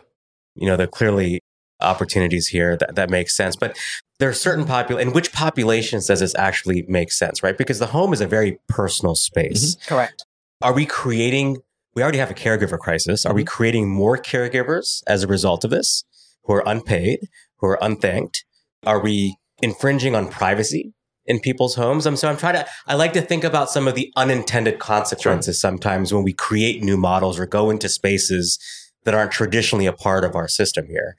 you 0.56 0.68
know, 0.68 0.76
they're 0.76 0.88
clearly 0.88 1.42
opportunities 1.84 2.48
here 2.48 2.78
that, 2.78 2.96
that 2.96 3.10
make 3.10 3.30
sense. 3.30 3.56
But 3.56 3.78
there 4.20 4.30
are 4.30 4.34
certain 4.34 4.66
popul 4.66 5.00
in 5.00 5.12
which 5.14 5.34
populations 5.34 6.08
does 6.08 6.20
this 6.22 6.36
actually 6.36 6.86
make 6.88 7.12
sense, 7.12 7.44
right? 7.44 7.58
Because 7.58 7.80
the 7.80 7.88
home 7.88 8.14
is 8.14 8.22
a 8.22 8.28
very 8.28 8.60
personal 8.68 9.16
space. 9.16 9.76
Mm-hmm. 9.76 9.90
Correct. 9.90 10.26
Are 10.62 10.74
we 10.74 10.86
creating, 10.86 11.58
we 11.96 12.02
already 12.02 12.20
have 12.20 12.32
a 12.32 12.36
caregiver 12.36 12.80
crisis. 12.80 13.26
Are 13.26 13.34
we 13.34 13.42
mm-hmm. 13.42 13.48
creating 13.48 13.90
more 13.90 14.18
caregivers 14.18 15.04
as 15.08 15.24
a 15.24 15.28
result 15.28 15.64
of 15.64 15.72
this 15.72 16.04
who 16.44 16.54
are 16.54 16.64
unpaid, 16.66 17.28
who 17.58 17.68
are 17.68 17.80
unthanked? 17.82 18.46
Are 18.86 19.00
we 19.00 19.38
infringing 19.62 20.16
on 20.16 20.30
privacy 20.30 20.94
in 21.26 21.40
people's 21.40 21.76
homes? 21.76 22.06
I'm 22.06 22.16
so 22.16 22.30
I'm 22.30 22.38
trying 22.38 22.56
to, 22.56 22.68
I 22.88 22.96
like 22.96 23.14
to 23.14 23.22
think 23.22 23.44
about 23.44 23.70
some 23.70 23.88
of 23.88 23.96
the 23.96 24.12
unintended 24.16 24.80
consequences 24.80 25.58
sure. 25.58 25.70
sometimes 25.70 26.14
when 26.14 26.24
we 26.24 26.34
create 26.34 26.84
new 26.84 26.98
models 26.98 27.40
or 27.40 27.46
go 27.46 27.70
into 27.70 27.90
spaces 27.90 28.60
that 29.06 29.14
aren't 29.14 29.32
traditionally 29.32 29.86
a 29.86 29.94
part 29.94 30.24
of 30.24 30.36
our 30.36 30.48
system 30.48 30.88
here. 30.88 31.16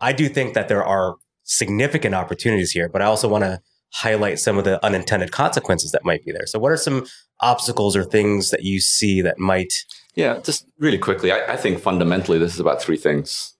I 0.00 0.12
do 0.12 0.28
think 0.28 0.54
that 0.54 0.68
there 0.68 0.84
are 0.84 1.16
significant 1.44 2.14
opportunities 2.14 2.72
here, 2.72 2.88
but 2.88 3.02
I 3.02 3.06
also 3.06 3.28
want 3.28 3.44
to 3.44 3.60
highlight 3.92 4.38
some 4.38 4.58
of 4.58 4.64
the 4.64 4.84
unintended 4.84 5.32
consequences 5.32 5.92
that 5.92 6.04
might 6.04 6.24
be 6.24 6.32
there. 6.32 6.46
So, 6.46 6.58
what 6.58 6.72
are 6.72 6.76
some 6.76 7.06
obstacles 7.40 7.96
or 7.96 8.04
things 8.04 8.50
that 8.50 8.62
you 8.62 8.80
see 8.80 9.22
that 9.22 9.38
might? 9.38 9.72
Yeah, 10.14 10.38
just 10.40 10.66
really 10.78 10.98
quickly, 10.98 11.30
I, 11.32 11.52
I 11.52 11.56
think 11.56 11.80
fundamentally 11.80 12.38
this 12.38 12.54
is 12.54 12.60
about 12.60 12.80
three 12.80 12.96
things. 12.96 13.54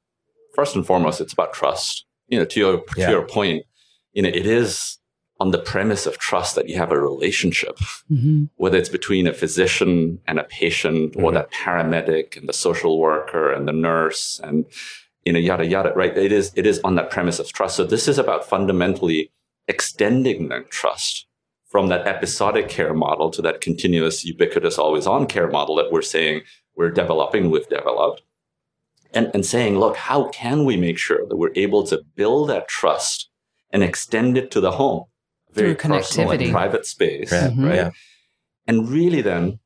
First 0.54 0.74
and 0.74 0.86
foremost, 0.86 1.20
it's 1.20 1.32
about 1.32 1.52
trust. 1.52 2.04
You 2.28 2.38
know, 2.38 2.44
to 2.46 2.60
your 2.60 2.78
to 2.78 3.00
yeah. 3.00 3.10
your 3.10 3.22
point, 3.22 3.64
you 4.12 4.22
know, 4.22 4.28
it 4.28 4.46
is 4.46 4.98
on 5.38 5.50
the 5.50 5.58
premise 5.58 6.06
of 6.06 6.16
trust 6.18 6.54
that 6.54 6.68
you 6.68 6.76
have 6.76 6.90
a 6.90 6.98
relationship, 6.98 7.76
mm-hmm. 8.10 8.44
whether 8.56 8.78
it's 8.78 8.88
between 8.88 9.26
a 9.26 9.34
physician 9.34 10.18
and 10.26 10.38
a 10.38 10.44
patient, 10.44 11.12
mm-hmm. 11.12 11.24
or 11.24 11.32
that 11.32 11.52
paramedic 11.52 12.36
and 12.38 12.48
the 12.48 12.54
social 12.54 12.98
worker 12.98 13.52
and 13.52 13.68
the 13.68 13.72
nurse, 13.72 14.40
and 14.42 14.64
you 15.26 15.32
know, 15.32 15.38
yada 15.38 15.66
yada. 15.66 15.92
Right? 15.94 16.16
It 16.16 16.32
is 16.32 16.52
it 16.56 16.66
is 16.66 16.80
on 16.84 16.94
that 16.94 17.10
premise 17.10 17.38
of 17.38 17.52
trust. 17.52 17.76
So 17.76 17.84
this 17.84 18.08
is 18.08 18.18
about 18.18 18.48
fundamentally 18.48 19.30
extending 19.68 20.48
that 20.48 20.70
trust 20.70 21.26
from 21.66 21.88
that 21.88 22.06
episodic 22.06 22.68
care 22.68 22.94
model 22.94 23.30
to 23.32 23.42
that 23.42 23.60
continuous, 23.60 24.24
ubiquitous, 24.24 24.78
always 24.78 25.06
on 25.06 25.26
care 25.26 25.48
model 25.48 25.74
that 25.76 25.90
we're 25.90 26.00
saying 26.00 26.42
we're 26.76 26.90
developing, 26.90 27.50
we've 27.50 27.68
developed. 27.68 28.22
And, 29.12 29.30
and 29.32 29.46
saying, 29.46 29.78
look, 29.78 29.96
how 29.96 30.28
can 30.28 30.64
we 30.64 30.76
make 30.76 30.98
sure 30.98 31.26
that 31.26 31.36
we're 31.36 31.52
able 31.54 31.86
to 31.86 32.02
build 32.16 32.50
that 32.50 32.68
trust 32.68 33.30
and 33.70 33.82
extend 33.82 34.36
it 34.36 34.50
to 34.50 34.60
the 34.60 34.72
home? 34.72 35.04
Very 35.52 35.74
personal 35.74 36.30
and 36.30 36.50
private 36.50 36.84
space, 36.84 37.32
right? 37.32 37.50
Mm-hmm. 37.50 37.64
right? 37.64 37.74
Yeah. 37.76 37.90
And 38.66 38.90
really 38.90 39.22
then, 39.22 39.58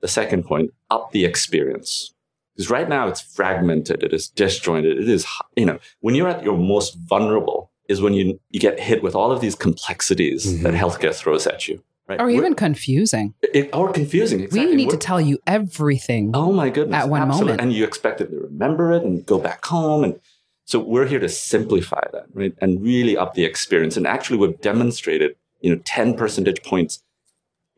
the 0.00 0.08
second 0.08 0.44
point, 0.44 0.70
up 0.88 1.10
the 1.12 1.26
experience. 1.26 2.14
Because 2.56 2.70
right 2.70 2.88
now 2.88 3.06
it's 3.06 3.20
fragmented, 3.20 4.02
it 4.02 4.14
is 4.14 4.28
disjointed, 4.28 4.98
it 4.98 5.08
is, 5.08 5.26
you 5.56 5.66
know, 5.66 5.78
when 6.00 6.14
you're 6.14 6.28
at 6.28 6.42
your 6.42 6.56
most 6.56 6.96
vulnerable, 7.06 7.70
is 7.86 8.00
when 8.00 8.14
you, 8.14 8.40
you 8.50 8.58
get 8.58 8.80
hit 8.80 9.02
with 9.02 9.14
all 9.14 9.30
of 9.30 9.42
these 9.42 9.54
complexities 9.54 10.46
mm-hmm. 10.46 10.62
that 10.62 10.74
healthcare 10.74 11.14
throws 11.14 11.46
at 11.46 11.68
you. 11.68 11.82
Right? 12.08 12.20
Or 12.20 12.30
even 12.30 12.52
We're, 12.52 12.54
confusing. 12.54 13.34
It, 13.42 13.74
or 13.74 13.92
confusing, 13.92 14.40
exactly. 14.40 14.70
We 14.70 14.74
need 14.76 14.86
We're, 14.86 14.92
to 14.92 14.96
tell 14.98 15.20
you 15.20 15.38
everything. 15.46 16.30
Oh 16.34 16.52
my 16.52 16.70
goodness. 16.70 17.02
At 17.02 17.08
one 17.08 17.22
absolutely. 17.22 17.52
moment. 17.52 17.60
And 17.62 17.72
you 17.72 17.84
expect 17.84 18.18
them 18.18 18.28
to 18.28 18.38
remember 18.38 18.92
it 18.92 19.02
and 19.02 19.26
go 19.26 19.38
back 19.38 19.64
home. 19.64 20.04
And 20.04 20.20
So 20.64 20.78
we're 20.78 21.06
here 21.06 21.18
to 21.18 21.28
simplify 21.28 22.02
that, 22.12 22.26
right? 22.32 22.54
And 22.60 22.82
really 22.82 23.16
up 23.16 23.34
the 23.34 23.44
experience. 23.44 23.96
And 23.96 24.06
actually 24.06 24.38
we've 24.38 24.60
demonstrated, 24.60 25.34
you 25.60 25.74
know, 25.74 25.82
10 25.84 26.14
percentage 26.14 26.62
points 26.62 27.02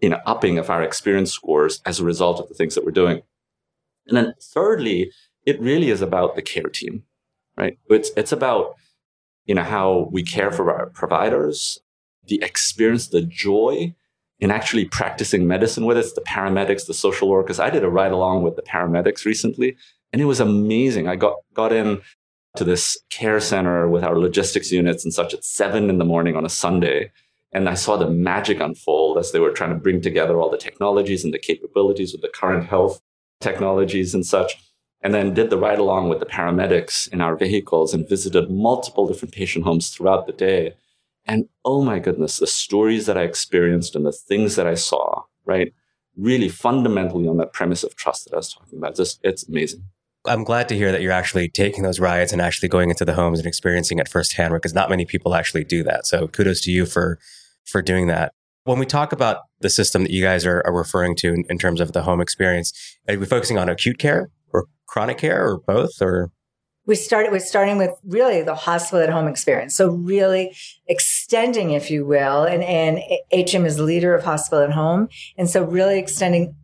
in 0.01 0.15
upping 0.27 0.59
of 0.59 0.71
our 0.71 0.83
experience 0.83 1.33
scores 1.33 1.81
as 1.85 1.99
a 1.99 2.05
result 2.05 2.39
of 2.39 2.49
the 2.49 2.55
things 2.55 2.75
that 2.75 2.85
we're 2.85 2.93
doing. 2.93 3.23
And 4.09 4.17
then 4.17 4.35
thirdly, 4.41 5.13
it 5.47 5.61
really 5.61 5.91
is 5.91 6.03
about 6.03 6.35
the 6.35 6.43
care 6.43 6.69
team, 6.69 7.05
right? 7.57 7.79
It's, 7.89 8.11
it's 8.17 8.33
about, 8.33 8.75
you 9.45 9.55
know, 9.55 9.63
how 9.63 10.09
we 10.11 10.23
care 10.23 10.51
for 10.51 10.73
our 10.73 10.87
providers, 10.91 11.79
the 12.27 12.43
experience, 12.43 13.09
the 13.09 13.23
joy 13.23 13.95
in 14.41 14.51
actually 14.51 14.85
practicing 14.85 15.47
medicine, 15.47 15.85
whether 15.85 16.01
it's 16.01 16.13
the 16.13 16.21
paramedics, 16.23 16.87
the 16.87 16.95
social 16.95 17.29
workers. 17.29 17.59
I 17.61 17.71
did 17.71 17.85
a 17.85 17.89
ride 17.89 18.13
along 18.13 18.43
with 18.43 18.57
the 18.57 18.63
paramedics 18.63 19.25
recently, 19.25 19.77
and 20.13 20.23
it 20.23 20.27
was 20.27 20.41
amazing. 20.41 21.09
I 21.09 21.17
got, 21.17 21.35
got 21.55 21.73
in 21.73 22.01
to 22.57 22.65
this 22.65 22.99
care 23.11 23.41
center 23.41 23.89
with 23.89 24.05
our 24.05 24.19
logistics 24.19 24.73
units 24.73 25.05
and 25.05 25.13
such 25.13 25.35
at 25.35 25.45
seven 25.45 25.91
in 25.91 25.99
the 25.99 26.05
morning 26.05 26.37
on 26.37 26.45
a 26.45 26.51
Sunday. 26.51 27.13
And 27.53 27.69
I 27.69 27.75
saw 27.75 27.97
the 27.97 28.11
magic 28.11 28.61
unfold 28.61 29.19
as 29.19 29.33
they 29.33 29.39
were 29.39 29.51
trying 29.51 29.71
to 29.71 29.77
bring 29.77 30.01
together 30.01 30.39
all 30.39 30.51
the 30.51 30.59
technologies 30.59 31.25
and 31.25 31.33
the 31.33 31.39
capabilities 31.39 32.15
of 32.15 32.21
the 32.21 32.29
current 32.29 32.67
health 32.67 33.01
technologies 33.41 34.15
and 34.15 34.25
such. 34.25 34.57
And 35.01 35.15
then 35.15 35.33
did 35.33 35.51
the 35.51 35.59
ride 35.59 35.79
along 35.79 36.09
with 36.09 36.19
the 36.19 36.27
paramedics 36.27 37.13
in 37.13 37.21
our 37.21 37.37
vehicles 37.37 37.95
and 37.95 38.09
visited 38.09 38.51
multiple 38.51 39.07
different 39.07 39.33
patient 39.33 39.65
homes 39.65 39.91
throughout 39.91 40.27
the 40.27 40.33
day. 40.33 40.75
And 41.25 41.49
oh 41.65 41.83
my 41.83 42.01
goodness, 42.01 42.39
the 42.39 42.47
stories 42.47 43.07
that 43.07 43.17
I 43.17 43.23
experienced 43.23 43.95
and 43.95 44.05
the 44.05 44.13
things 44.13 44.57
that 44.57 44.67
I 44.67 44.75
saw, 44.75 45.23
right? 45.45 45.73
Really 46.17 46.49
fundamentally 46.49 47.29
on 47.29 47.37
that 47.37 47.53
premise 47.53 47.85
of 47.85 47.95
trust 47.95 48.25
that 48.25 48.35
I 48.35 48.39
was 48.39 48.53
talking 48.53 48.79
about. 48.79 48.97
Just, 48.97 49.21
it's 49.23 49.47
amazing. 49.47 49.85
I'm 50.27 50.43
glad 50.43 50.69
to 50.71 50.77
hear 50.77 50.91
that 50.91 51.01
you're 51.01 51.13
actually 51.13 51.49
taking 51.49 51.85
those 51.85 52.01
rides 52.01 52.33
and 52.33 52.43
actually 52.43 52.69
going 52.69 52.91
into 52.91 53.05
the 53.05 53.15
homes 53.15 53.39
and 53.39 53.47
experiencing 53.47 53.99
it 53.99 54.09
firsthand 54.09 54.53
because 54.55 54.75
not 54.75 54.91
many 54.91 55.05
people 55.05 55.35
actually 55.35 55.65
do 55.65 55.83
that. 55.85 56.07
So 56.07 56.27
kudos 56.29 56.61
to 56.63 56.73
you 56.73 56.87
for 56.87 57.19
for 57.65 57.83
doing 57.83 58.07
that. 58.09 58.33
When 58.69 58.79
we 58.79 58.85
talk 58.85 59.15
about 59.15 59.39
the 59.61 59.71
system 59.71 60.03
that 60.03 60.11
you 60.11 60.23
guys 60.23 60.45
are, 60.45 60.63
are 60.67 60.77
referring 60.77 61.17
to 61.17 61.33
in, 61.33 61.45
in, 61.49 61.57
terms 61.57 61.81
of 61.81 61.93
the 61.93 62.03
home 62.03 62.21
experience, 62.21 62.71
are 63.09 63.17
we 63.17 63.25
focusing 63.25 63.57
on 63.57 63.67
acute 63.71 63.99
care 63.99 64.29
or 64.53 64.67
chronic 64.85 65.17
care 65.17 65.43
or 65.49 65.61
both 65.61 66.03
or 66.03 66.31
we 66.85 66.95
started 66.95 67.33
with 67.33 67.43
starting 67.43 67.79
with 67.79 67.93
really 68.05 68.43
the 68.43 68.55
hospital 68.55 69.03
at 69.03 69.09
home 69.09 69.27
experience. 69.27 69.75
So 69.75 69.91
really 69.91 70.55
extending, 70.87 71.71
if 71.71 71.91
you 71.91 72.05
will, 72.05 72.45
and, 72.45 72.63
and 72.63 72.99
Atrium 73.31 73.65
is 73.65 73.79
leader 73.79 74.15
of 74.15 74.25
hospital 74.25 74.63
at 74.63 74.73
home. 74.73 75.09
And 75.39 75.49
so 75.49 75.65
really 75.65 75.99
extending 75.99 76.55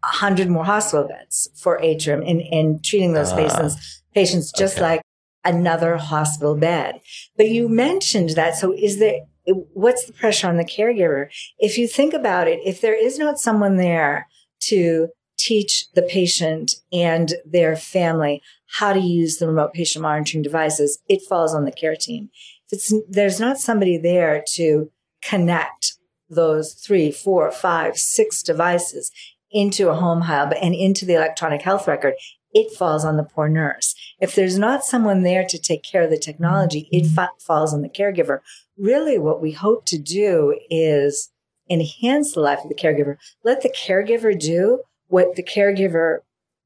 100 0.00 0.48
more 0.48 0.64
hospital 0.66 1.08
beds 1.08 1.48
for 1.54 1.80
Atrium 1.80 2.22
and, 2.22 2.42
and 2.42 2.84
treating 2.84 3.14
those 3.14 3.32
uh, 3.32 3.36
patients, 3.36 4.02
patients 4.14 4.52
just 4.52 4.76
okay. 4.76 4.86
like 4.86 5.02
another 5.44 5.96
hospital 5.96 6.56
bed. 6.56 7.00
But 7.38 7.48
you 7.48 7.70
mentioned 7.70 8.30
that. 8.30 8.54
So 8.56 8.72
is 8.72 8.98
there, 8.98 9.20
what's 9.46 10.06
the 10.06 10.12
pressure 10.12 10.48
on 10.48 10.56
the 10.56 10.64
caregiver? 10.64 11.28
If 11.58 11.78
you 11.78 11.86
think 11.86 12.14
about 12.14 12.48
it, 12.48 12.60
if 12.64 12.80
there 12.80 12.94
is 12.94 13.18
not 13.18 13.38
someone 13.38 13.76
there 13.76 14.28
to 14.60 15.08
teach 15.36 15.86
the 15.94 16.02
patient 16.02 16.76
and 16.92 17.34
their 17.44 17.76
family 17.76 18.42
how 18.78 18.92
to 18.92 19.00
use 19.00 19.36
the 19.38 19.46
remote 19.46 19.72
patient 19.72 20.02
monitoring 20.02 20.42
devices, 20.42 21.00
it 21.08 21.22
falls 21.28 21.54
on 21.54 21.64
the 21.64 21.72
care 21.72 21.96
team. 21.96 22.30
If 22.66 22.78
it's, 22.78 22.94
there's 23.08 23.40
not 23.40 23.58
somebody 23.58 23.98
there 23.98 24.42
to 24.54 24.90
connect 25.22 25.94
those 26.28 26.74
three, 26.74 27.10
four, 27.10 27.50
five, 27.50 27.96
six 27.96 28.42
devices 28.42 29.10
into 29.50 29.88
a 29.88 29.94
home 29.94 30.22
hub 30.22 30.52
and 30.60 30.74
into 30.74 31.04
the 31.04 31.14
electronic 31.14 31.62
health 31.62 31.86
record, 31.86 32.14
it 32.54 32.72
falls 32.72 33.04
on 33.04 33.16
the 33.16 33.24
poor 33.24 33.48
nurse. 33.48 33.94
If 34.20 34.34
there's 34.34 34.58
not 34.58 34.84
someone 34.84 35.22
there 35.22 35.44
to 35.46 35.58
take 35.58 35.82
care 35.82 36.02
of 36.02 36.10
the 36.10 36.18
technology, 36.18 36.88
it 36.90 37.04
mm-hmm. 37.04 37.14
fa- 37.14 37.30
falls 37.38 37.74
on 37.74 37.82
the 37.82 37.88
caregiver. 37.88 38.38
Really, 38.78 39.18
what 39.18 39.42
we 39.42 39.52
hope 39.52 39.84
to 39.86 39.98
do 39.98 40.58
is 40.70 41.30
enhance 41.68 42.32
the 42.32 42.40
life 42.40 42.60
of 42.62 42.68
the 42.68 42.74
caregiver. 42.74 43.16
Let 43.42 43.62
the 43.62 43.70
caregiver 43.70 44.38
do 44.38 44.82
what 45.08 45.34
the 45.34 45.42
caregiver 45.42 46.18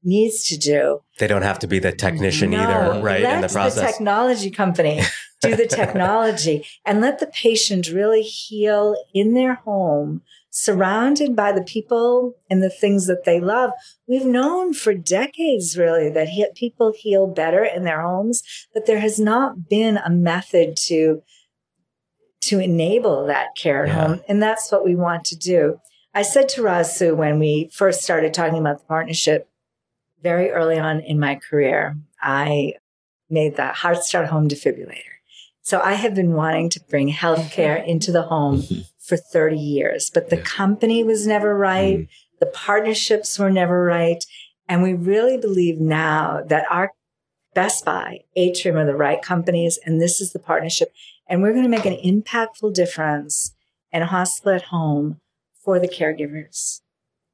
needs 0.03 0.47
to 0.47 0.57
do. 0.57 1.01
They 1.17 1.27
don't 1.27 1.41
have 1.41 1.59
to 1.59 1.67
be 1.67 1.79
the 1.79 1.91
technician 1.91 2.51
no, 2.51 2.59
either, 2.59 3.01
right? 3.01 3.21
Let 3.21 3.35
in 3.35 3.41
the 3.41 3.49
process. 3.49 3.75
the 3.75 3.87
technology 3.87 4.49
company 4.49 5.01
do 5.41 5.55
the 5.55 5.67
technology 5.69 6.65
and 6.85 7.01
let 7.01 7.19
the 7.19 7.27
patient 7.27 7.89
really 7.89 8.21
heal 8.21 8.95
in 9.13 9.33
their 9.33 9.55
home 9.55 10.21
surrounded 10.49 11.35
by 11.35 11.51
the 11.51 11.63
people 11.63 12.35
and 12.49 12.61
the 12.63 12.69
things 12.69 13.07
that 13.07 13.23
they 13.23 13.39
love. 13.39 13.71
We've 14.07 14.25
known 14.25 14.73
for 14.73 14.93
decades, 14.93 15.77
really, 15.77 16.09
that 16.09 16.29
he- 16.29 16.47
people 16.55 16.93
heal 16.95 17.27
better 17.27 17.63
in 17.63 17.83
their 17.83 18.01
homes, 18.01 18.43
but 18.73 18.85
there 18.85 18.99
has 18.99 19.19
not 19.19 19.69
been 19.69 19.97
a 19.97 20.09
method 20.09 20.75
to 20.87 21.21
to 22.41 22.57
enable 22.57 23.25
that 23.25 23.49
care 23.57 23.83
at 23.83 23.89
yeah. 23.89 24.07
home, 24.07 24.21
and 24.29 24.41
that's 24.41 24.71
what 24.71 24.85
we 24.85 24.95
want 24.95 25.25
to 25.25 25.35
do. 25.35 25.77
I 26.13 26.21
said 26.21 26.47
to 26.49 26.61
Rasu 26.61 27.15
when 27.15 27.37
we 27.37 27.69
first 27.73 28.01
started 28.01 28.33
talking 28.33 28.57
about 28.57 28.79
the 28.79 28.85
partnership, 28.85 29.49
very 30.23 30.49
early 30.49 30.79
on 30.79 31.01
in 31.01 31.19
my 31.19 31.35
career, 31.35 31.97
I 32.21 32.73
made 33.29 33.57
the 33.57 33.73
HeartStart 33.75 34.27
home 34.27 34.47
defibrillator. 34.47 35.19
So 35.61 35.79
I 35.81 35.93
have 35.93 36.15
been 36.15 36.33
wanting 36.33 36.69
to 36.71 36.79
bring 36.89 37.11
healthcare 37.11 37.85
into 37.87 38.11
the 38.11 38.23
home 38.23 38.61
mm-hmm. 38.61 38.81
For 39.09 39.17
30 39.17 39.57
years, 39.57 40.11
but 40.13 40.29
the 40.29 40.37
yeah. 40.37 40.43
company 40.43 41.03
was 41.03 41.25
never 41.25 41.57
right. 41.57 41.99
Mm. 41.99 42.07
The 42.39 42.45
partnerships 42.45 43.37
were 43.39 43.49
never 43.49 43.83
right. 43.83 44.23
And 44.67 44.83
we 44.83 44.93
really 44.93 45.37
believe 45.37 45.79
now 45.79 46.43
that 46.47 46.65
our 46.69 46.93
Best 47.55 47.83
Buy, 47.83 48.19
Atrium 48.35 48.77
are 48.77 48.85
the 48.85 48.95
right 48.95 49.21
companies, 49.21 49.79
and 49.83 49.99
this 49.99 50.21
is 50.21 50.31
the 50.31 50.39
partnership. 50.39 50.93
And 51.27 51.41
we're 51.41 51.51
going 51.51 51.63
to 51.63 51.69
make 51.69 51.85
an 51.85 51.97
impactful 51.97 52.75
difference 52.75 53.55
in 53.91 54.03
a 54.03 54.05
hospital 54.05 54.53
at 54.53 54.65
home 54.65 55.19
for 55.65 55.79
the 55.79 55.87
caregivers, 55.87 56.81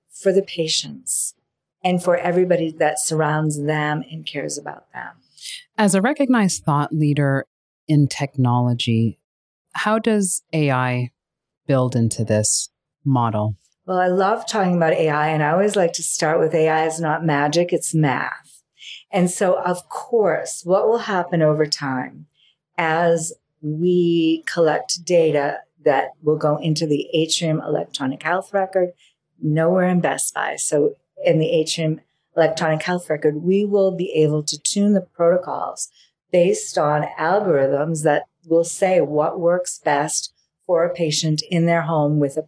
for 0.10 0.32
the 0.32 0.42
patients, 0.42 1.36
and 1.84 2.02
for 2.02 2.16
everybody 2.16 2.72
that 2.72 3.00
surrounds 3.00 3.62
them 3.62 4.04
and 4.10 4.26
cares 4.26 4.58
about 4.58 4.92
them. 4.94 5.18
As 5.78 5.94
a 5.94 6.02
recognized 6.02 6.64
thought 6.64 6.94
leader 6.94 7.46
in 7.88 8.08
technology, 8.08 9.20
how 9.74 10.00
does 10.00 10.42
AI 10.54 11.12
build 11.68 11.96
into 11.96 12.24
this 12.24 12.70
model? 13.04 13.58
Well, 13.86 14.00
I 14.00 14.08
love 14.08 14.48
talking 14.48 14.76
about 14.76 14.94
AI, 14.94 15.30
and 15.30 15.44
I 15.44 15.52
always 15.52 15.76
like 15.76 15.94
to 15.94 16.04
start 16.04 16.40
with 16.40 16.56
AI 16.56 16.86
is 16.88 17.00
not 17.00 17.26
magic, 17.26 17.72
it's 17.72 17.94
math. 17.94 18.64
And 19.12 19.30
so, 19.30 19.62
of 19.62 19.88
course, 19.90 20.64
what 20.66 20.88
will 20.88 21.00
happen 21.00 21.42
over 21.42 21.66
time 21.66 22.26
as 22.78 23.34
we 23.62 24.44
collect 24.48 25.06
data 25.06 25.60
that 25.84 26.10
will 26.22 26.38
go 26.38 26.58
into 26.58 26.88
the 26.88 27.08
Atrium 27.14 27.62
electronic 27.62 28.24
health 28.24 28.54
record, 28.54 28.90
nowhere 29.42 29.88
in 29.88 30.02
Best 30.02 30.34
Buy. 30.34 30.56
So, 30.56 30.96
in 31.24 31.40
the 31.40 31.52
Atrium 31.52 32.02
electronic 32.36 32.84
health 32.84 33.10
record, 33.10 33.44
we 33.44 33.66
will 33.66 33.92
be 33.92 34.12
able 34.14 34.44
to 34.44 34.60
tune 34.60 34.94
the 34.94 35.02
protocols 35.02 35.90
based 36.32 36.78
on 36.78 37.06
algorithms 37.20 38.04
that 38.04 38.24
will 38.46 38.64
say 38.64 39.00
what 39.00 39.40
works 39.40 39.80
best 39.80 40.34
for 40.66 40.84
a 40.84 40.94
patient 40.94 41.42
in 41.50 41.66
their 41.66 41.84
home 41.84 42.20
with 42.20 42.38
a 42.38 42.44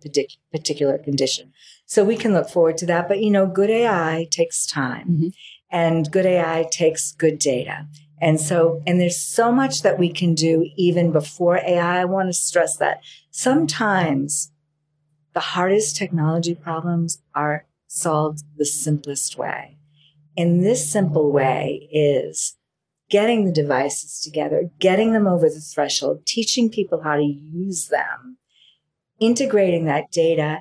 particular 0.52 0.98
condition. 0.98 1.54
So 1.86 2.04
we 2.04 2.18
can 2.18 2.34
look 2.34 2.50
forward 2.50 2.78
to 2.80 2.86
that. 2.88 3.08
But 3.08 3.22
you 3.22 3.32
know, 3.32 3.48
good 3.48 3.70
AI 3.70 4.28
takes 4.32 4.66
time 4.66 5.08
mm-hmm. 5.08 5.28
and 5.72 6.12
good 6.12 6.26
AI 6.26 6.68
takes 6.72 7.14
good 7.14 7.40
data. 7.40 7.88
And 8.20 8.42
so, 8.42 8.82
and 8.88 9.00
there's 9.00 9.20
so 9.20 9.52
much 9.52 9.84
that 9.84 10.00
we 10.00 10.12
can 10.12 10.34
do 10.34 10.68
even 10.76 11.12
before 11.12 11.58
AI. 11.58 12.02
I 12.02 12.06
want 12.06 12.30
to 12.30 12.34
stress 12.34 12.78
that 12.78 13.02
sometimes 13.30 14.52
the 15.34 15.40
hardest 15.40 15.96
technology 15.96 16.56
problems 16.56 17.22
are 17.36 17.68
solved 17.88 18.44
the 18.58 18.66
simplest 18.66 19.38
way. 19.38 19.78
And 20.36 20.64
this 20.64 20.92
simple 20.92 21.32
way 21.32 21.88
is 21.92 22.57
getting 23.10 23.46
the 23.46 23.52
devices 23.52 24.20
together, 24.20 24.70
getting 24.80 25.14
them 25.14 25.28
over 25.28 25.50
the 25.50 25.60
threshold, 25.62 26.26
teaching 26.26 26.70
people 26.70 27.02
how 27.02 27.16
to 27.16 27.24
use 27.24 27.88
them, 27.88 28.38
integrating 29.20 29.86
that 29.86 30.12
data, 30.12 30.60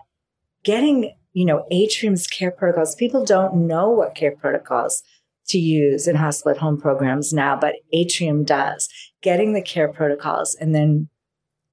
getting, 0.63 1.15
you 1.33 1.45
know, 1.45 1.67
Atrium's 1.71 2.27
care 2.27 2.51
protocols. 2.51 2.95
People 2.95 3.25
don't 3.25 3.67
know 3.67 3.91
what 3.91 4.15
care 4.15 4.35
protocols 4.37 5.03
to 5.49 5.59
use 5.59 6.09
in 6.09 6.17
hospital 6.17 6.53
at 6.53 6.59
home 6.59 6.81
programs 6.81 7.33
now, 7.33 7.57
but 7.59 7.75
Atrium 7.93 8.45
does. 8.45 8.89
Getting 9.23 9.53
the 9.53 9.63
care 9.63 9.93
protocols 9.93 10.57
and 10.61 10.75
then 10.75 11.09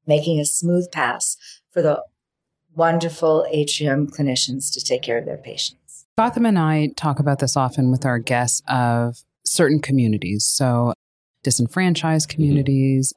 making 0.08 0.40
a 0.40 0.46
smooth 0.46 0.92
pass 0.92 1.38
for 1.72 1.82
the 1.82 2.04
wonderful 2.76 3.46
Atrium 3.52 4.08
clinicians 4.08 4.72
to 4.74 4.84
take 4.84 5.02
care 5.02 5.18
of 5.18 5.26
their 5.26 5.38
patients. 5.38 6.06
Gautam 6.18 6.48
and 6.48 6.60
I 6.60 6.90
talk 6.96 7.20
about 7.20 7.40
this 7.40 7.58
often 7.58 7.92
with 7.92 8.06
our 8.06 8.20
guests 8.20 8.62
of 8.68 9.24
certain 9.54 9.80
communities. 9.80 10.46
So, 10.46 10.94
disenfranchised 11.44 12.30
mm-hmm. 12.30 12.36
communities, 12.36 13.14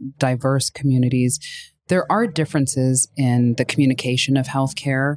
mm-hmm. 0.00 0.10
diverse 0.18 0.70
communities. 0.70 1.38
There 1.88 2.10
are 2.10 2.26
differences 2.26 3.08
in 3.16 3.54
the 3.54 3.64
communication 3.64 4.36
of 4.36 4.46
healthcare, 4.46 5.16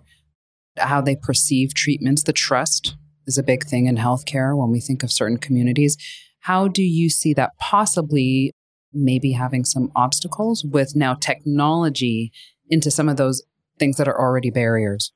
how 0.78 1.02
they 1.02 1.16
perceive 1.16 1.74
treatments. 1.74 2.24
The 2.24 2.34
trust 2.34 2.96
is 3.28 3.38
a 3.38 3.44
big 3.44 3.66
thing 3.66 3.86
in 3.86 3.98
healthcare 3.98 4.58
when 4.58 4.72
we 4.72 4.80
think 4.80 5.04
of 5.04 5.12
certain 5.12 5.38
communities. 5.38 5.98
How 6.40 6.68
do 6.68 6.82
you 6.82 7.10
see 7.10 7.34
that 7.36 7.52
possibly 7.60 8.52
maybe 8.92 9.32
having 9.32 9.66
some 9.66 9.92
obstacles 9.96 10.64
with 10.64 10.96
now 10.96 11.14
technology 11.14 12.32
into 12.70 12.92
some 12.92 13.08
of 13.08 13.18
those 13.18 13.44
things 13.80 13.98
that 13.98 14.08
are 14.08 14.20
already 14.20 14.50
barriers? 14.50 15.14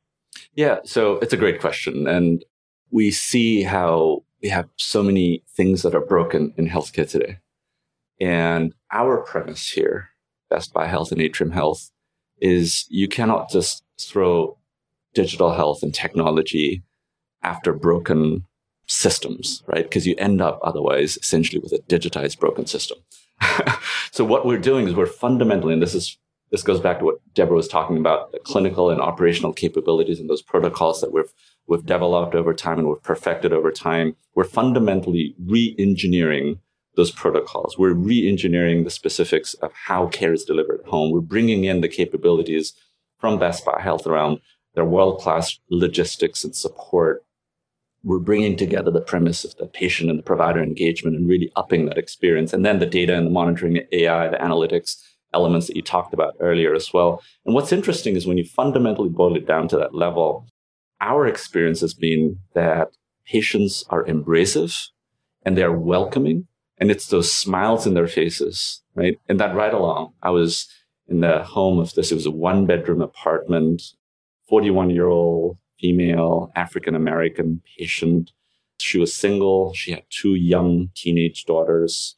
Yeah, 0.53 0.77
so 0.83 1.13
it's 1.17 1.33
a 1.33 1.37
great 1.37 1.59
question. 1.59 2.07
And 2.07 2.43
we 2.91 3.11
see 3.11 3.63
how 3.63 4.23
we 4.41 4.49
have 4.49 4.69
so 4.77 5.01
many 5.03 5.43
things 5.55 5.81
that 5.81 5.95
are 5.95 6.05
broken 6.05 6.53
in 6.57 6.67
healthcare 6.67 7.09
today. 7.09 7.39
And 8.19 8.73
our 8.91 9.21
premise 9.21 9.69
here, 9.69 10.09
Best 10.49 10.73
Buy 10.73 10.87
Health 10.87 11.11
and 11.11 11.21
Atrium 11.21 11.51
Health, 11.51 11.91
is 12.39 12.85
you 12.89 13.07
cannot 13.07 13.49
just 13.49 13.83
throw 13.99 14.57
digital 15.13 15.53
health 15.53 15.81
and 15.81 15.93
technology 15.93 16.83
after 17.41 17.73
broken 17.73 18.45
systems, 18.87 19.63
right? 19.67 19.83
Because 19.83 20.07
you 20.07 20.15
end 20.17 20.41
up 20.41 20.59
otherwise 20.63 21.17
essentially 21.17 21.59
with 21.59 21.73
a 21.73 21.79
digitized 21.79 22.39
broken 22.39 22.65
system. 22.65 22.97
so 24.11 24.23
what 24.23 24.45
we're 24.45 24.57
doing 24.57 24.87
is 24.87 24.95
we're 24.95 25.05
fundamentally, 25.05 25.73
and 25.73 25.81
this 25.81 25.95
is 25.95 26.17
this 26.49 26.63
goes 26.63 26.79
back 26.79 26.99
to 26.99 27.05
what 27.05 27.19
Deborah 27.33 27.57
was 27.57 27.67
talking 27.67 27.97
about, 27.97 28.31
the 28.31 28.39
clinical 28.39 28.89
and 28.89 29.01
operational 29.01 29.51
capabilities 29.51 30.19
and 30.19 30.29
those 30.29 30.41
protocols 30.41 31.01
that 31.01 31.11
we've 31.11 31.33
we've 31.67 31.85
developed 31.85 32.33
over 32.33 32.53
time 32.53 32.79
and 32.79 32.87
we've 32.87 33.03
perfected 33.03 33.53
over 33.53 33.71
time. 33.71 34.15
We're 34.35 34.45
fundamentally 34.45 35.35
re-engineering 35.45 36.59
those 36.95 37.11
protocols. 37.11 37.77
We're 37.77 37.93
re-engineering 37.93 38.83
the 38.83 38.89
specifics 38.89 39.53
of 39.55 39.71
how 39.85 40.07
care 40.07 40.33
is 40.33 40.43
delivered 40.43 40.81
at 40.81 40.87
home. 40.87 41.11
We're 41.11 41.21
bringing 41.21 41.63
in 41.63 41.81
the 41.81 41.87
capabilities 41.87 42.73
from 43.19 43.37
Best 43.37 43.65
Buy 43.65 43.81
Health 43.81 44.07
around 44.07 44.39
their 44.73 44.85
world-class 44.85 45.59
logistics 45.69 46.43
and 46.43 46.55
support. 46.55 47.23
We're 48.03 48.19
bringing 48.19 48.55
together 48.57 48.91
the 48.91 49.01
premise 49.01 49.43
of 49.43 49.55
the 49.57 49.67
patient 49.67 50.09
and 50.09 50.17
the 50.17 50.23
provider 50.23 50.61
engagement 50.61 51.15
and 51.15 51.27
really 51.27 51.51
upping 51.55 51.85
that 51.85 51.97
experience. 51.97 52.53
And 52.53 52.65
then 52.65 52.79
the 52.79 52.85
data 52.85 53.15
and 53.15 53.27
the 53.27 53.31
monitoring, 53.31 53.73
the 53.73 54.03
AI, 54.03 54.29
the 54.29 54.37
analytics 54.37 55.01
elements 55.33 55.67
that 55.67 55.75
you 55.75 55.81
talked 55.81 56.13
about 56.13 56.35
earlier 56.39 56.73
as 56.73 56.93
well. 56.93 57.21
And 57.45 57.53
what's 57.53 57.73
interesting 57.73 58.15
is 58.15 58.25
when 58.25 58.37
you 58.37 58.45
fundamentally 58.45 59.09
boil 59.09 59.35
it 59.35 59.45
down 59.45 59.67
to 59.69 59.77
that 59.77 59.93
level, 59.93 60.47
our 61.01 61.27
experience 61.27 61.81
has 61.81 61.93
been 61.93 62.39
that 62.53 62.89
patients 63.25 63.83
are 63.89 64.05
embracive 64.05 64.87
and 65.43 65.57
they're 65.57 65.71
welcoming. 65.71 66.47
And 66.77 66.91
it's 66.91 67.07
those 67.07 67.33
smiles 67.33 67.87
in 67.87 67.95
their 67.95 68.07
faces, 68.07 68.83
right? 68.95 69.19
And 69.27 69.39
that 69.39 69.55
right 69.55 69.73
along, 69.73 70.13
I 70.21 70.29
was 70.29 70.67
in 71.07 71.21
the 71.21 71.43
home 71.43 71.79
of 71.79 71.93
this, 71.93 72.11
it 72.11 72.15
was 72.15 72.25
a 72.25 72.31
one 72.31 72.65
bedroom 72.65 73.01
apartment, 73.01 73.81
41 74.47 74.91
year 74.91 75.07
old 75.07 75.57
female 75.79 76.51
African 76.55 76.95
American 76.95 77.61
patient. 77.77 78.31
She 78.79 78.99
was 78.99 79.13
single. 79.13 79.73
She 79.73 79.91
had 79.91 80.03
two 80.09 80.35
young 80.35 80.89
teenage 80.95 81.45
daughters. 81.45 82.15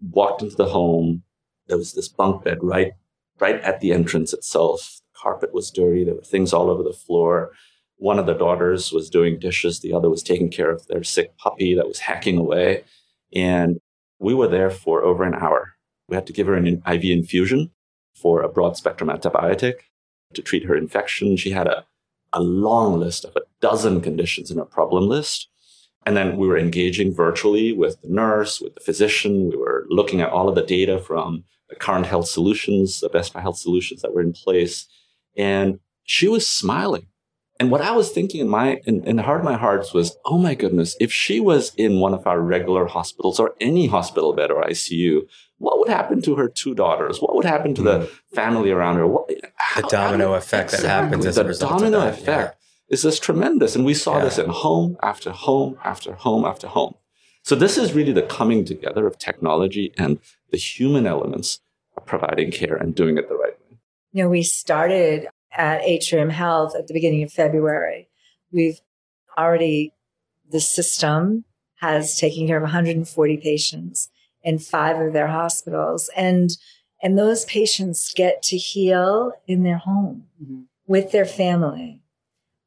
Walked 0.00 0.42
into 0.42 0.56
the 0.56 0.66
home. 0.66 1.22
There 1.66 1.78
was 1.78 1.94
this 1.94 2.08
bunk 2.08 2.44
bed 2.44 2.58
right, 2.62 2.92
right 3.40 3.60
at 3.62 3.80
the 3.80 3.92
entrance 3.92 4.32
itself. 4.32 5.00
The 5.12 5.18
carpet 5.20 5.52
was 5.52 5.70
dirty. 5.70 6.04
There 6.04 6.14
were 6.14 6.20
things 6.20 6.52
all 6.52 6.70
over 6.70 6.82
the 6.82 6.92
floor. 6.92 7.50
One 7.98 8.18
of 8.18 8.26
the 8.26 8.34
daughters 8.34 8.92
was 8.92 9.08
doing 9.08 9.38
dishes. 9.38 9.80
The 9.80 9.92
other 9.92 10.10
was 10.10 10.22
taking 10.22 10.50
care 10.50 10.70
of 10.70 10.86
their 10.86 11.02
sick 11.02 11.36
puppy 11.38 11.74
that 11.74 11.88
was 11.88 12.00
hacking 12.00 12.38
away. 12.38 12.84
And 13.34 13.80
we 14.18 14.34
were 14.34 14.48
there 14.48 14.70
for 14.70 15.02
over 15.02 15.24
an 15.24 15.34
hour. 15.34 15.72
We 16.08 16.14
had 16.14 16.26
to 16.26 16.32
give 16.32 16.46
her 16.46 16.54
an 16.54 16.82
IV 16.86 17.04
infusion 17.04 17.70
for 18.14 18.42
a 18.42 18.48
broad 18.48 18.76
spectrum 18.76 19.10
antibiotic 19.10 19.74
to 20.34 20.42
treat 20.42 20.64
her 20.64 20.76
infection. 20.76 21.36
She 21.36 21.50
had 21.50 21.66
a, 21.66 21.84
a 22.32 22.40
long 22.40 22.98
list 22.98 23.24
of 23.24 23.34
a 23.36 23.42
dozen 23.60 24.00
conditions 24.00 24.50
in 24.50 24.58
her 24.58 24.64
problem 24.64 25.08
list. 25.08 25.48
And 26.04 26.16
then 26.16 26.36
we 26.36 26.46
were 26.46 26.58
engaging 26.58 27.12
virtually 27.12 27.72
with 27.72 28.00
the 28.00 28.08
nurse, 28.08 28.60
with 28.60 28.74
the 28.74 28.80
physician. 28.80 29.50
We 29.50 29.56
were 29.56 29.86
looking 29.88 30.20
at 30.20 30.30
all 30.30 30.48
of 30.48 30.54
the 30.54 30.62
data 30.62 31.00
from 31.00 31.44
the 31.68 31.74
current 31.74 32.06
health 32.06 32.28
solutions, 32.28 33.00
the 33.00 33.08
Best 33.08 33.32
Health 33.32 33.58
solutions 33.58 34.02
that 34.02 34.14
were 34.14 34.20
in 34.20 34.32
place. 34.32 34.86
And 35.36 35.80
she 36.04 36.28
was 36.28 36.46
smiling. 36.46 37.08
And 37.58 37.70
what 37.70 37.80
I 37.80 37.92
was 37.92 38.10
thinking 38.10 38.40
in 38.40 38.48
my 38.48 38.80
in, 38.84 39.02
in 39.04 39.16
the 39.16 39.22
heart 39.22 39.40
of 39.40 39.44
my 39.44 39.56
hearts 39.56 39.94
was, 39.94 40.16
oh 40.24 40.38
my 40.38 40.54
goodness, 40.54 40.96
if 41.00 41.12
she 41.12 41.40
was 41.40 41.72
in 41.76 42.00
one 42.00 42.12
of 42.12 42.26
our 42.26 42.40
regular 42.40 42.86
hospitals 42.86 43.40
or 43.40 43.54
any 43.60 43.86
hospital 43.86 44.34
bed 44.34 44.50
or 44.50 44.62
ICU, 44.62 45.22
what 45.58 45.78
would 45.78 45.88
happen 45.88 46.20
to 46.22 46.34
her 46.36 46.48
two 46.48 46.74
daughters? 46.74 47.20
What 47.20 47.34
would 47.34 47.46
happen 47.46 47.74
to 47.74 47.82
the 47.82 47.98
hmm. 48.00 48.34
family 48.34 48.70
around 48.70 48.96
her? 48.96 49.06
What, 49.06 49.30
how, 49.56 49.80
the 49.80 49.88
domino 49.88 50.28
how, 50.28 50.34
effect 50.34 50.74
exactly, 50.74 50.86
that 50.88 51.02
happens 51.04 51.26
as 51.26 51.38
a 51.38 51.44
result 51.44 51.80
domino 51.80 51.98
of 51.98 52.04
that, 52.04 52.22
effect 52.22 52.58
yeah. 52.60 52.94
is 52.94 53.02
just 53.02 53.22
tremendous, 53.22 53.74
and 53.74 53.84
we 53.84 53.94
saw 53.94 54.18
yeah. 54.18 54.24
this 54.24 54.38
in 54.38 54.50
home 54.50 54.98
after 55.02 55.30
home 55.30 55.78
after 55.82 56.14
home 56.14 56.44
after 56.44 56.68
home. 56.68 56.94
So 57.42 57.54
this 57.54 57.78
is 57.78 57.92
really 57.92 58.12
the 58.12 58.22
coming 58.22 58.64
together 58.64 59.06
of 59.06 59.18
technology 59.18 59.94
and 59.96 60.18
the 60.50 60.58
human 60.58 61.06
elements 61.06 61.60
of 61.96 62.04
providing 62.04 62.50
care 62.50 62.76
and 62.76 62.94
doing 62.94 63.16
it 63.16 63.28
the 63.28 63.36
right 63.36 63.52
way. 63.52 63.78
You 64.12 64.24
know, 64.24 64.28
we 64.28 64.42
started 64.42 65.28
at 65.56 65.82
Atrium 65.82 66.30
Health 66.30 66.74
at 66.76 66.86
the 66.86 66.94
beginning 66.94 67.22
of 67.22 67.32
February. 67.32 68.08
We've 68.52 68.80
already, 69.36 69.92
the 70.50 70.60
system 70.60 71.44
has 71.76 72.18
taken 72.18 72.46
care 72.46 72.56
of 72.56 72.62
140 72.62 73.36
patients 73.38 74.08
in 74.42 74.58
five 74.58 75.00
of 75.00 75.12
their 75.12 75.28
hospitals. 75.28 76.10
And, 76.16 76.50
and 77.02 77.18
those 77.18 77.44
patients 77.46 78.12
get 78.14 78.42
to 78.44 78.56
heal 78.56 79.32
in 79.46 79.62
their 79.62 79.78
home 79.78 80.26
mm-hmm. 80.42 80.62
with 80.86 81.12
their 81.12 81.24
family. 81.24 82.00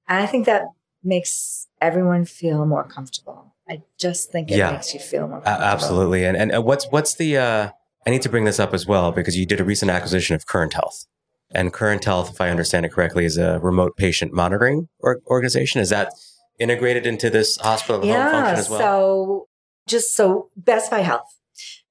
And 0.07 0.21
I 0.21 0.25
think 0.25 0.45
that 0.45 0.63
makes 1.03 1.67
everyone 1.81 2.25
feel 2.25 2.65
more 2.65 2.83
comfortable. 2.83 3.53
I 3.67 3.83
just 3.99 4.31
think 4.31 4.51
it 4.51 4.57
yeah. 4.57 4.71
makes 4.71 4.93
you 4.93 4.99
feel 4.99 5.27
more 5.27 5.41
comfortable. 5.41 5.63
Absolutely. 5.63 6.25
And, 6.25 6.35
and 6.35 6.63
what's, 6.63 6.87
what's 6.89 7.15
the, 7.15 7.37
uh, 7.37 7.69
I 8.05 8.09
need 8.09 8.23
to 8.23 8.29
bring 8.29 8.45
this 8.45 8.59
up 8.59 8.73
as 8.73 8.87
well 8.87 9.11
because 9.11 9.37
you 9.37 9.45
did 9.45 9.59
a 9.59 9.63
recent 9.63 9.91
acquisition 9.91 10.35
of 10.35 10.45
Current 10.47 10.73
Health. 10.73 11.05
And 11.51 11.73
Current 11.73 12.05
Health, 12.05 12.31
if 12.31 12.41
I 12.41 12.49
understand 12.49 12.85
it 12.85 12.91
correctly, 12.91 13.25
is 13.25 13.37
a 13.37 13.59
remote 13.59 13.97
patient 13.97 14.33
monitoring 14.33 14.87
or- 14.99 15.21
organization. 15.27 15.81
Is 15.81 15.89
that 15.89 16.13
integrated 16.59 17.05
into 17.05 17.29
this 17.29 17.57
hospital 17.57 18.05
yeah, 18.05 18.31
function 18.31 18.59
as 18.59 18.69
well? 18.69 18.79
So 18.79 19.47
just 19.87 20.15
so 20.15 20.49
Best 20.55 20.91
Buy 20.91 20.99
Health. 20.99 21.35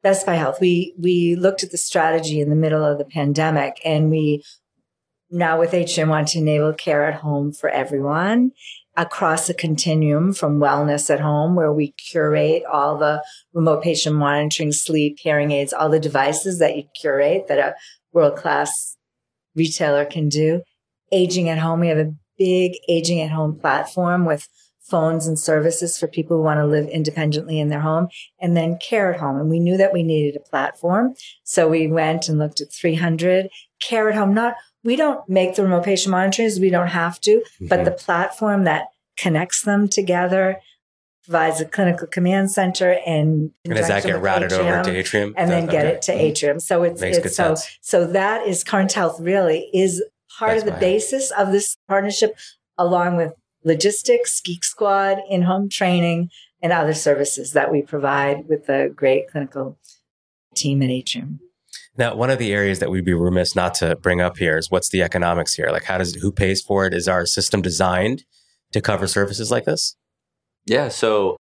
Best 0.03 0.25
Buy 0.27 0.37
Health. 0.37 0.61
We 0.61 0.95
we 0.99 1.35
looked 1.35 1.65
at 1.65 1.73
the 1.73 1.79
strategy 1.79 2.41
in 2.41 2.51
the 2.51 2.57
middle 2.57 2.85
of 2.85 2.99
the 2.99 3.05
pandemic 3.05 3.81
and 3.85 4.11
we 4.11 4.45
now 5.31 5.59
with 5.59 5.73
HM 5.73 6.09
want 6.09 6.29
to 6.29 6.39
enable 6.39 6.73
care 6.73 7.05
at 7.05 7.21
home 7.21 7.53
for 7.53 7.69
everyone 7.69 8.53
across 8.97 9.49
a 9.49 9.55
continuum 9.55 10.33
from 10.33 10.59
wellness 10.59 11.09
at 11.09 11.21
home, 11.21 11.55
where 11.55 11.73
we 11.73 11.93
curate 11.93 12.65
all 12.65 12.97
the 12.97 13.23
remote 13.53 13.83
patient 13.83 14.17
monitoring, 14.17 14.73
sleep, 14.73 15.19
hearing 15.21 15.53
aids, 15.53 15.73
all 15.73 15.89
the 15.89 16.01
devices 16.01 16.59
that 16.59 16.77
you 16.77 16.85
curate 17.01 17.47
that 17.49 17.59
a 17.59 17.75
world 18.13 18.37
class 18.37 18.97
retailer 19.59 20.05
can 20.05 20.29
do. 20.29 20.63
Aging 21.13 21.49
at 21.49 21.59
home. 21.59 21.81
We 21.81 21.89
have 21.89 21.99
a 21.99 22.15
big 22.39 22.73
aging 22.89 23.21
at 23.21 23.31
home 23.31 23.59
platform 23.59 24.25
with 24.25 24.49
phones 24.89 25.27
and 25.27 25.39
services 25.39 25.99
for 25.99 26.09
people 26.09 26.39
who 26.39 26.43
want 26.43 26.59
to 26.59 26.67
live 26.67 26.89
independently 26.89 27.61
in 27.61 27.69
their 27.69 27.81
home 27.81 28.09
and 28.41 28.57
then 28.57 28.79
care 28.79 29.13
at 29.13 29.21
home. 29.21 29.37
And 29.37 29.51
we 29.51 29.61
knew 29.61 29.77
that 29.77 29.93
we 29.93 30.03
needed 30.03 30.37
a 30.37 30.49
platform. 30.49 31.15
So 31.45 31.69
we 31.69 31.89
went 31.89 32.29
and 32.29 32.39
looked 32.39 32.61
at 32.61 32.73
300 32.73 33.49
care 33.83 34.09
at 34.09 34.15
home. 34.15 34.33
Not, 34.33 34.55
we 34.83 34.97
don't 34.97 35.29
make 35.29 35.57
the 35.57 35.63
remote 35.63 35.85
patient 35.85 36.13
monitors. 36.13 36.59
We 36.59 36.71
don't 36.71 36.89
have 36.89 37.21
to, 37.21 37.37
mm-hmm. 37.37 37.67
but 37.67 37.85
the 37.85 37.91
platform 37.91 38.65
that 38.65 38.87
connects 39.19 39.63
them 39.63 39.89
together 39.89 40.61
provides 41.29 41.61
a 41.61 41.67
clinical 41.67 42.07
command 42.07 42.51
center 42.51 42.93
and, 43.07 43.51
and 43.67 43.75
does 43.75 43.89
that 43.89 44.03
get 44.03 44.19
routed 44.23 44.51
Atrium, 44.51 44.73
over 44.73 44.83
to 44.85 44.97
Atrium 44.97 45.35
and 45.37 45.51
then 45.51 45.67
get 45.67 45.85
it 45.85 46.01
to 46.01 46.13
mm-hmm. 46.13 46.21
Atrium. 46.23 46.59
So 46.59 46.83
it's, 46.85 47.03
Makes 47.03 47.19
it's 47.19 47.37
so 47.37 47.55
sense. 47.55 47.79
so 47.83 48.07
that 48.07 48.47
is 48.47 48.65
Current 48.65 48.95
Health 48.95 49.21
really 49.21 49.69
is 49.75 50.03
part 50.39 50.53
That's 50.53 50.67
of 50.67 50.73
the 50.73 50.81
basis 50.81 51.31
of 51.33 51.53
this 51.53 51.77
partnership, 51.87 52.35
along 52.79 53.19
with 53.19 53.35
logistics, 53.63 54.41
Geek 54.41 54.65
Squad, 54.65 55.19
in 55.29 55.43
home 55.43 55.69
training, 55.69 56.31
and 56.63 56.73
other 56.73 56.95
services 56.95 57.53
that 57.53 57.71
we 57.71 57.83
provide 57.83 58.49
with 58.49 58.65
the 58.65 58.91
great 58.95 59.29
clinical 59.31 59.79
team 60.55 60.83
at 60.83 60.89
Atrium. 60.89 61.41
Now, 61.99 62.15
one 62.15 62.31
of 62.31 62.39
the 62.39 62.55
areas 62.55 62.79
that 62.79 62.91
we'd 62.91 63.05
be 63.05 63.13
remiss 63.13 63.55
not 63.55 63.75
to 63.75 63.97
bring 63.97 64.23
up 64.23 64.39
here 64.39 64.57
is 64.57 64.71
what's 64.71 64.89
the 64.89 65.03
economics 65.03 65.55
here? 65.55 65.69
Like, 65.71 65.85
how 65.85 65.99
does 65.99 66.15
who 66.15 66.33
pays 66.33 66.63
for 66.63 66.87
it? 66.87 66.95
Is 66.95 67.07
our 67.07 67.27
system 67.27 67.61
designed 67.61 68.25
to 68.73 68.81
cover 68.81 69.07
services 69.07 69.51
like 69.51 69.67
this? 69.67 69.95
Yeah, 70.69 70.89
so 70.89 71.37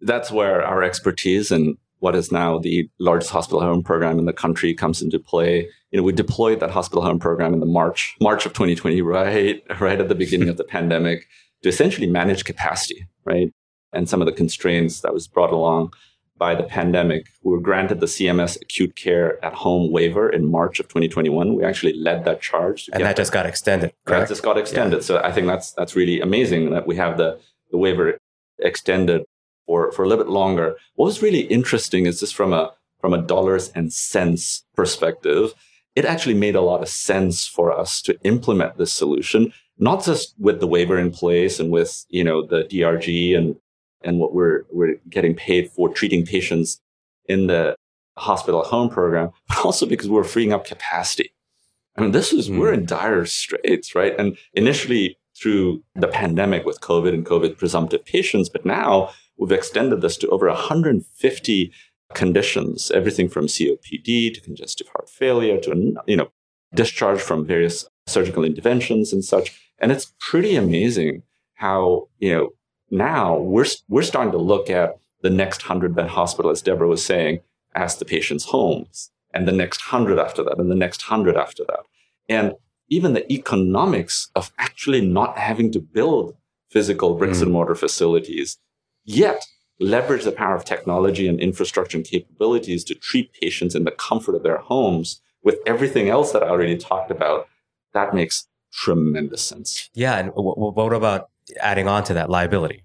that's 0.00 0.30
where 0.30 0.62
our 0.62 0.82
expertise 0.82 1.50
and 1.50 1.76
what 2.00 2.16
is 2.16 2.32
now 2.32 2.58
the 2.58 2.90
largest 2.98 3.30
hospital 3.30 3.60
home 3.60 3.82
program 3.82 4.18
in 4.18 4.24
the 4.24 4.32
country 4.32 4.74
comes 4.74 5.00
into 5.00 5.20
play. 5.20 5.68
You 5.92 5.98
know, 5.98 6.02
we 6.02 6.12
deployed 6.12 6.58
that 6.58 6.70
hospital 6.70 7.02
home 7.02 7.20
program 7.20 7.54
in 7.54 7.60
the 7.60 7.66
March 7.66 8.16
March 8.20 8.44
of 8.44 8.52
2020, 8.52 9.00
right 9.02 9.62
right 9.80 10.00
at 10.00 10.08
the 10.08 10.14
beginning 10.14 10.48
of 10.48 10.56
the 10.56 10.64
pandemic, 10.76 11.28
to 11.62 11.68
essentially 11.68 12.08
manage 12.08 12.44
capacity, 12.44 13.06
right, 13.24 13.52
and 13.92 14.08
some 14.08 14.20
of 14.20 14.26
the 14.26 14.32
constraints 14.32 15.00
that 15.02 15.14
was 15.14 15.28
brought 15.28 15.52
along 15.52 15.92
by 16.36 16.56
the 16.56 16.64
pandemic. 16.64 17.28
We 17.44 17.52
were 17.52 17.60
granted 17.60 18.00
the 18.00 18.06
CMS 18.06 18.60
acute 18.60 18.96
care 18.96 19.42
at 19.44 19.54
home 19.54 19.92
waiver 19.92 20.28
in 20.28 20.50
March 20.50 20.80
of 20.80 20.88
2021. 20.88 21.54
We 21.54 21.62
actually 21.62 21.92
led 21.92 22.24
that 22.24 22.40
charge, 22.40 22.90
and 22.92 23.04
that 23.04 23.16
just 23.16 23.32
got 23.32 23.46
extended. 23.46 23.92
Correct? 24.06 24.22
That 24.22 24.28
just 24.28 24.42
got 24.42 24.58
extended. 24.58 24.96
Yeah. 24.96 25.02
So 25.02 25.18
I 25.18 25.30
think 25.30 25.46
that's 25.46 25.70
that's 25.70 25.94
really 25.94 26.20
amazing 26.20 26.70
that 26.70 26.84
we 26.88 26.96
have 26.96 27.16
the 27.16 27.38
the 27.70 27.78
waiver 27.78 28.18
extended 28.62 29.22
for, 29.66 29.92
for 29.92 30.04
a 30.04 30.08
little 30.08 30.24
bit 30.24 30.32
longer. 30.32 30.76
What 30.94 31.06
was 31.06 31.22
really 31.22 31.42
interesting 31.42 32.06
is 32.06 32.20
just 32.20 32.34
from 32.34 32.52
a 32.52 32.72
from 33.02 33.12
a 33.12 33.20
dollars 33.20 33.70
and 33.74 33.92
cents 33.92 34.64
perspective, 34.76 35.52
it 35.94 36.04
actually 36.06 36.34
made 36.34 36.54
a 36.54 36.62
lot 36.62 36.82
of 36.82 36.88
sense 36.88 37.46
for 37.46 37.72
us 37.72 38.00
to 38.02 38.18
implement 38.22 38.78
this 38.78 38.92
solution, 38.92 39.52
not 39.76 40.04
just 40.04 40.34
with 40.38 40.60
the 40.60 40.66
waiver 40.66 40.98
in 40.98 41.10
place 41.10 41.60
and 41.60 41.70
with, 41.70 42.06
you 42.08 42.24
know, 42.24 42.46
the 42.46 42.62
DRG 42.64 43.36
and, 43.36 43.56
and 44.02 44.18
what 44.18 44.32
we're, 44.32 44.64
we're 44.70 44.96
getting 45.10 45.34
paid 45.34 45.70
for 45.70 45.92
treating 45.92 46.24
patients 46.24 46.80
in 47.26 47.48
the 47.48 47.74
hospital 48.16 48.62
home 48.62 48.88
program, 48.88 49.30
but 49.48 49.64
also 49.64 49.84
because 49.84 50.08
we're 50.08 50.24
freeing 50.24 50.52
up 50.52 50.64
capacity. 50.64 51.32
I 51.96 52.00
mean, 52.00 52.12
this 52.12 52.32
is, 52.32 52.48
mm. 52.48 52.58
we're 52.58 52.72
in 52.72 52.86
dire 52.86 53.26
straits, 53.26 53.94
right? 53.94 54.18
And 54.18 54.38
initially 54.54 55.18
through 55.42 55.82
the 55.94 56.08
pandemic 56.08 56.64
with 56.64 56.80
COVID 56.80 57.12
and 57.12 57.26
COVID 57.26 57.58
presumptive 57.58 58.04
patients, 58.04 58.48
but 58.48 58.64
now 58.64 59.10
we've 59.36 59.52
extended 59.52 60.00
this 60.00 60.16
to 60.18 60.28
over 60.28 60.46
150 60.46 61.72
conditions, 62.14 62.90
everything 62.92 63.28
from 63.28 63.46
COPD 63.46 64.34
to 64.34 64.40
congestive 64.40 64.86
heart 64.88 65.08
failure 65.08 65.58
to, 65.58 65.94
you 66.06 66.16
know, 66.16 66.28
discharge 66.74 67.20
from 67.20 67.46
various 67.46 67.86
surgical 68.06 68.44
interventions 68.44 69.12
and 69.12 69.24
such. 69.24 69.58
And 69.78 69.90
it's 69.90 70.12
pretty 70.20 70.54
amazing 70.54 71.22
how, 71.54 72.08
you 72.18 72.34
know, 72.34 72.48
now 72.90 73.38
we're, 73.38 73.66
we're 73.88 74.02
starting 74.02 74.32
to 74.32 74.38
look 74.38 74.70
at 74.70 74.98
the 75.22 75.30
next 75.30 75.62
100 75.62 75.94
bed 75.94 76.08
hospital, 76.08 76.50
as 76.50 76.62
Deborah 76.62 76.88
was 76.88 77.04
saying, 77.04 77.40
as 77.74 77.96
the 77.96 78.04
patient's 78.04 78.46
homes, 78.46 79.10
and 79.32 79.48
the 79.48 79.52
next 79.52 79.92
100 79.92 80.18
after 80.18 80.42
that, 80.44 80.58
and 80.58 80.70
the 80.70 80.74
next 80.74 81.08
100 81.08 81.36
after 81.36 81.64
that. 81.64 81.80
And 82.28 82.52
even 82.92 83.14
the 83.14 83.32
economics 83.32 84.28
of 84.36 84.52
actually 84.58 85.00
not 85.00 85.38
having 85.38 85.72
to 85.72 85.80
build 85.80 86.36
physical 86.68 87.14
bricks 87.14 87.38
mm. 87.38 87.44
and 87.44 87.52
mortar 87.52 87.74
facilities, 87.74 88.58
yet 89.02 89.46
leverage 89.80 90.24
the 90.24 90.30
power 90.30 90.54
of 90.54 90.64
technology 90.64 91.26
and 91.26 91.40
infrastructure 91.40 91.96
and 91.96 92.06
capabilities 92.06 92.84
to 92.84 92.94
treat 92.94 93.32
patients 93.32 93.74
in 93.74 93.84
the 93.84 93.90
comfort 93.90 94.34
of 94.34 94.42
their 94.42 94.58
homes 94.58 95.22
with 95.42 95.56
everything 95.66 96.10
else 96.10 96.32
that 96.32 96.42
I 96.42 96.48
already 96.48 96.76
talked 96.76 97.10
about, 97.10 97.48
that 97.94 98.14
makes 98.14 98.46
tremendous 98.72 99.42
sense. 99.42 99.88
Yeah. 99.94 100.18
And 100.18 100.28
w- 100.28 100.54
what 100.54 100.92
about 100.92 101.30
adding 101.60 101.88
on 101.88 102.04
to 102.04 102.14
that 102.14 102.28
liability? 102.28 102.84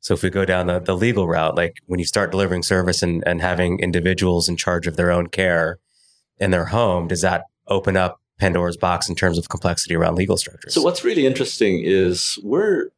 So 0.00 0.12
if 0.12 0.22
we 0.22 0.28
go 0.28 0.44
down 0.44 0.66
the, 0.66 0.78
the 0.78 0.94
legal 0.94 1.26
route, 1.26 1.56
like 1.56 1.78
when 1.86 1.98
you 1.98 2.04
start 2.04 2.30
delivering 2.30 2.62
service 2.62 3.02
and, 3.02 3.26
and 3.26 3.40
having 3.40 3.80
individuals 3.80 4.46
in 4.48 4.56
charge 4.56 4.86
of 4.86 4.96
their 4.96 5.10
own 5.10 5.28
care 5.28 5.78
in 6.36 6.50
their 6.50 6.66
home, 6.66 7.08
does 7.08 7.22
that 7.22 7.44
open 7.66 7.96
up 7.96 8.20
Pandora's 8.38 8.76
box 8.76 9.08
in 9.08 9.14
terms 9.14 9.38
of 9.38 9.48
complexity 9.48 9.94
around 9.94 10.16
legal 10.16 10.36
structures? 10.36 10.74
So 10.74 10.82
what's 10.82 11.04
really 11.04 11.26
interesting 11.26 11.82
is 11.84 12.38
we're 12.42 12.90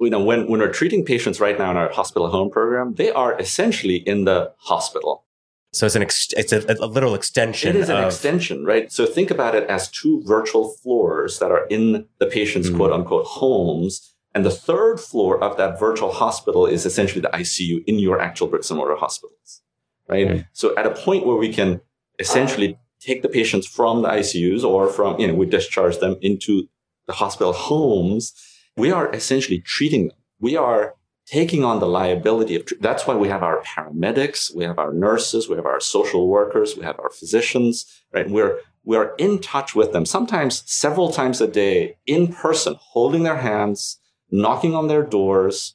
you 0.00 0.10
know, 0.10 0.22
when, 0.22 0.48
when 0.48 0.60
we're 0.60 0.72
treating 0.72 1.04
patients 1.04 1.40
right 1.40 1.58
now 1.58 1.70
in 1.70 1.76
our 1.76 1.90
hospital 1.92 2.28
home 2.28 2.50
program, 2.50 2.94
they 2.94 3.10
are 3.12 3.38
essentially 3.38 3.96
in 3.96 4.24
the 4.24 4.52
hospital. 4.58 5.24
So 5.72 5.86
it's 5.86 5.96
an 5.96 6.02
ex- 6.02 6.32
it's 6.36 6.52
a, 6.52 6.64
a, 6.80 6.86
literal 6.86 7.14
extension. 7.14 7.70
It 7.70 7.76
is 7.76 7.88
an 7.88 8.04
extension, 8.04 8.64
right? 8.64 8.92
So 8.92 9.06
think 9.06 9.30
about 9.30 9.56
it 9.56 9.68
as 9.68 9.90
two 9.90 10.22
virtual 10.24 10.68
floors 10.68 11.40
that 11.40 11.50
are 11.50 11.66
in 11.66 12.06
the 12.18 12.26
patient's 12.26 12.68
mm-hmm. 12.68 12.76
quote 12.76 12.92
unquote 12.92 13.26
homes. 13.26 14.14
And 14.36 14.44
the 14.44 14.50
third 14.50 14.98
floor 15.00 15.42
of 15.42 15.56
that 15.56 15.78
virtual 15.78 16.12
hospital 16.12 16.66
is 16.66 16.86
essentially 16.86 17.20
the 17.20 17.28
ICU 17.28 17.84
in 17.86 17.98
your 17.98 18.20
actual 18.20 18.46
bricks 18.46 18.70
and 18.70 18.78
mortar 18.78 18.96
hospitals, 18.96 19.62
right? 20.08 20.28
Mm-hmm. 20.28 20.40
So 20.52 20.76
at 20.76 20.86
a 20.86 20.90
point 20.90 21.26
where 21.26 21.36
we 21.36 21.52
can 21.52 21.80
essentially 22.20 22.78
take 23.04 23.22
the 23.22 23.28
patients 23.28 23.66
from 23.66 24.02
the 24.02 24.08
ICUs 24.08 24.64
or 24.64 24.88
from, 24.88 25.18
you 25.20 25.26
know, 25.26 25.34
we 25.34 25.46
discharge 25.46 25.98
them 25.98 26.16
into 26.20 26.68
the 27.06 27.12
hospital 27.12 27.52
homes 27.52 28.32
we 28.76 28.90
are 28.90 29.12
essentially 29.12 29.60
treating 29.60 30.08
them. 30.08 30.16
We 30.40 30.56
are 30.56 30.94
taking 31.26 31.64
on 31.64 31.80
the 31.80 31.86
liability 31.86 32.56
of, 32.56 32.66
that's 32.80 33.06
why 33.06 33.14
we 33.14 33.28
have 33.28 33.42
our 33.42 33.62
paramedics, 33.62 34.54
we 34.54 34.64
have 34.64 34.78
our 34.78 34.92
nurses, 34.92 35.48
we 35.48 35.56
have 35.56 35.64
our 35.64 35.80
social 35.80 36.28
workers, 36.28 36.76
we 36.76 36.84
have 36.84 36.98
our 36.98 37.10
physicians, 37.10 37.86
right? 38.12 38.28
We're, 38.28 38.58
we're 38.84 39.14
in 39.14 39.38
touch 39.38 39.74
with 39.74 39.92
them, 39.92 40.04
sometimes 40.04 40.62
several 40.66 41.10
times 41.10 41.40
a 41.40 41.46
day 41.46 41.96
in 42.04 42.32
person, 42.32 42.76
holding 42.78 43.22
their 43.22 43.38
hands, 43.38 43.98
knocking 44.30 44.74
on 44.74 44.88
their 44.88 45.02
doors, 45.02 45.74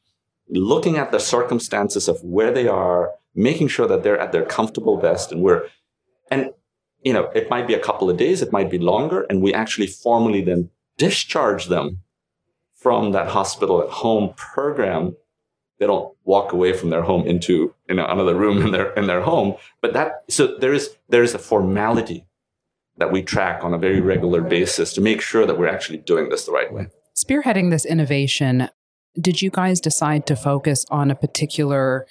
looking 0.50 0.98
at 0.98 1.12
the 1.12 1.20
circumstances 1.20 2.08
of 2.08 2.22
where 2.24 2.52
they 2.52 2.68
are, 2.68 3.12
making 3.34 3.70
sure 3.70 3.88
that 3.88 4.04
they're 4.04 4.20
at 4.20 4.32
their 4.32 4.46
comfortable 4.46 4.98
best. 4.98 5.32
And 5.32 5.42
we're, 5.42 5.68
and, 6.30 6.52
you 7.04 7.14
know, 7.14 7.30
it 7.36 7.50
might 7.50 7.68
be 7.68 7.74
a 7.74 7.80
couple 7.80 8.10
of 8.10 8.18
days, 8.18 8.42
it 8.42 8.52
might 8.52 8.70
be 8.70 8.78
longer, 8.78 9.26
and 9.30 9.42
we 9.42 9.54
actually 9.54 9.88
formally 9.88 10.42
then 10.42 10.70
discharge 10.98 11.68
them 11.68 12.00
from 12.76 13.12
that 13.12 13.28
hospital 13.30 13.82
at 13.82 13.90
home 13.90 14.34
program. 14.36 15.16
They 15.80 15.88
don't 15.88 16.14
walk 16.26 16.52
away 16.52 16.74
from 16.74 16.90
their 16.90 17.04
home 17.04 17.26
into 17.26 17.74
you 17.88 17.96
know 17.96 18.06
another 18.06 18.36
room 18.36 18.62
in 18.62 18.72
their 18.72 18.94
in 18.94 19.08
their 19.08 19.22
home. 19.22 19.56
But 19.82 19.94
that 19.94 20.24
so 20.30 20.58
there 20.58 20.74
is 20.74 20.90
there 21.08 21.24
is 21.24 21.34
a 21.34 21.40
formality 21.40 22.26
that 22.98 23.12
we 23.14 23.22
track 23.24 23.64
on 23.64 23.74
a 23.74 23.78
very 23.78 24.02
regular 24.02 24.42
basis 24.42 24.94
to 24.94 25.02
make 25.02 25.22
sure 25.22 25.46
that 25.46 25.58
we're 25.58 25.70
actually 25.70 26.00
doing 26.00 26.28
this 26.28 26.46
the 26.46 26.52
right 26.52 26.72
way. 26.74 26.88
Spearheading 27.16 27.72
this 27.72 27.86
innovation 27.86 28.70
did 29.20 29.42
you 29.42 29.50
guys 29.50 29.82
decide 29.82 30.28
to 30.28 30.36
focus 30.36 30.86
on 30.90 31.12
a 31.12 31.16
particular 31.16 32.06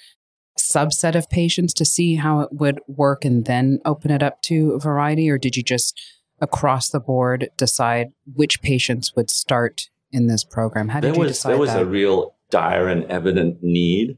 subset 0.69 1.15
of 1.15 1.29
patients 1.29 1.73
to 1.73 1.85
see 1.85 2.15
how 2.15 2.41
it 2.41 2.49
would 2.51 2.79
work 2.87 3.25
and 3.25 3.45
then 3.45 3.79
open 3.85 4.11
it 4.11 4.21
up 4.21 4.41
to 4.43 4.71
a 4.71 4.79
variety 4.79 5.29
or 5.29 5.37
did 5.37 5.57
you 5.57 5.63
just 5.63 5.99
across 6.41 6.89
the 6.89 6.99
board 6.99 7.49
decide 7.57 8.09
which 8.35 8.61
patients 8.61 9.15
would 9.15 9.29
start 9.29 9.89
in 10.11 10.27
this 10.27 10.43
program? 10.43 10.89
How 10.89 10.99
did 10.99 11.09
there 11.09 11.15
you 11.15 11.21
was, 11.21 11.31
decide 11.31 11.51
There 11.51 11.57
was 11.59 11.73
that? 11.73 11.81
a 11.81 11.85
real 11.85 12.35
dire 12.49 12.87
and 12.87 13.03
evident 13.05 13.61
need 13.61 14.17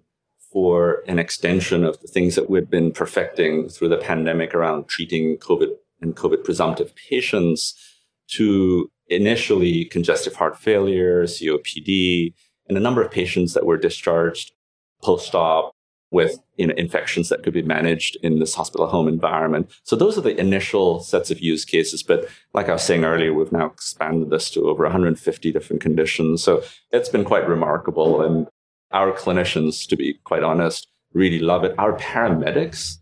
for 0.52 1.04
an 1.08 1.20
extension 1.20 1.84
of 1.84 2.00
the 2.02 2.08
things 2.08 2.36
that 2.36 2.50
we've 2.50 2.70
been 2.70 2.92
perfecting 2.92 3.70
through 3.70 3.90
the 3.90 3.98
pandemic 3.98 4.54
around 4.54 4.88
treating 4.88 5.38
COVID 5.38 5.70
and 6.02 6.16
COVID 6.16 6.44
presumptive 6.44 6.94
patients 6.96 7.76
to 8.32 8.90
initially 9.08 9.86
congestive 9.86 10.36
heart 10.36 10.58
failure, 10.58 11.24
COPD, 11.24 12.34
and 12.68 12.78
a 12.78 12.82
number 12.82 13.02
of 13.02 13.12
patients 13.12 13.54
that 13.54 13.66
were 13.66 13.78
discharged 13.78 14.52
post-op 15.02 15.74
with 16.12 16.38
you 16.58 16.68
know, 16.68 16.74
infections 16.76 17.30
that 17.30 17.42
could 17.42 17.54
be 17.54 17.62
managed 17.62 18.18
in 18.22 18.40
this 18.40 18.54
hospital 18.54 18.88
home 18.88 19.08
environment. 19.08 19.72
So 19.84 19.96
those 19.96 20.18
are 20.18 20.22
the 20.22 20.38
initial 20.40 21.00
sets 21.00 21.32
of 21.32 21.40
use 21.40 21.64
cases. 21.64 22.04
But 22.04 22.28
like 22.54 22.68
I 22.68 22.74
was 22.74 22.84
saying 22.84 23.06
earlier, 23.06 23.34
we've 23.34 23.52
now 23.52 23.68
expanded 23.68 24.30
this 24.30 24.50
to 24.52 24.68
over 24.68 24.84
150 24.84 25.52
different 25.52 25.82
conditions. 25.82 26.44
So 26.44 26.64
it's 26.92 27.10
been 27.10 27.24
quite 27.24 27.48
remarkable. 27.48 28.22
And 28.22 28.48
our 28.92 29.14
clinicians, 29.14 29.88
to 29.88 29.96
be 29.96 30.20
quite 30.26 30.44
honest, 30.44 30.88
really 31.14 31.40
love 31.40 31.64
it. 31.64 31.74
Our 31.78 31.98
paramedics, 31.98 32.98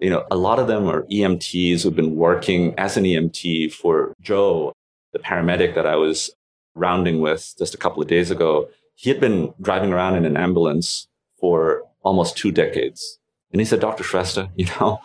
you 0.00 0.08
know, 0.10 0.24
a 0.30 0.36
lot 0.36 0.58
of 0.58 0.66
them 0.66 0.88
are 0.88 1.02
EMTs 1.04 1.82
who've 1.82 1.94
been 1.94 2.16
working 2.16 2.74
as 2.78 2.96
an 2.96 3.04
EMT 3.04 3.72
for 3.72 4.14
Joe, 4.22 4.72
the 5.12 5.18
paramedic 5.18 5.74
that 5.74 5.86
I 5.86 5.96
was 5.96 6.30
rounding 6.74 7.20
with 7.20 7.54
just 7.58 7.74
a 7.74 7.78
couple 7.78 8.02
of 8.02 8.08
days 8.08 8.30
ago. 8.30 8.68
He 8.94 9.10
had 9.10 9.20
been 9.20 9.52
driving 9.60 9.92
around 9.92 10.16
in 10.16 10.24
an 10.24 10.36
ambulance 10.36 11.08
for 11.38 11.73
almost 12.04 12.36
two 12.36 12.52
decades. 12.52 13.18
And 13.50 13.60
he 13.60 13.64
said, 13.64 13.80
Dr. 13.80 14.04
Shrestha, 14.04 14.50
you 14.56 14.66
know, 14.78 15.00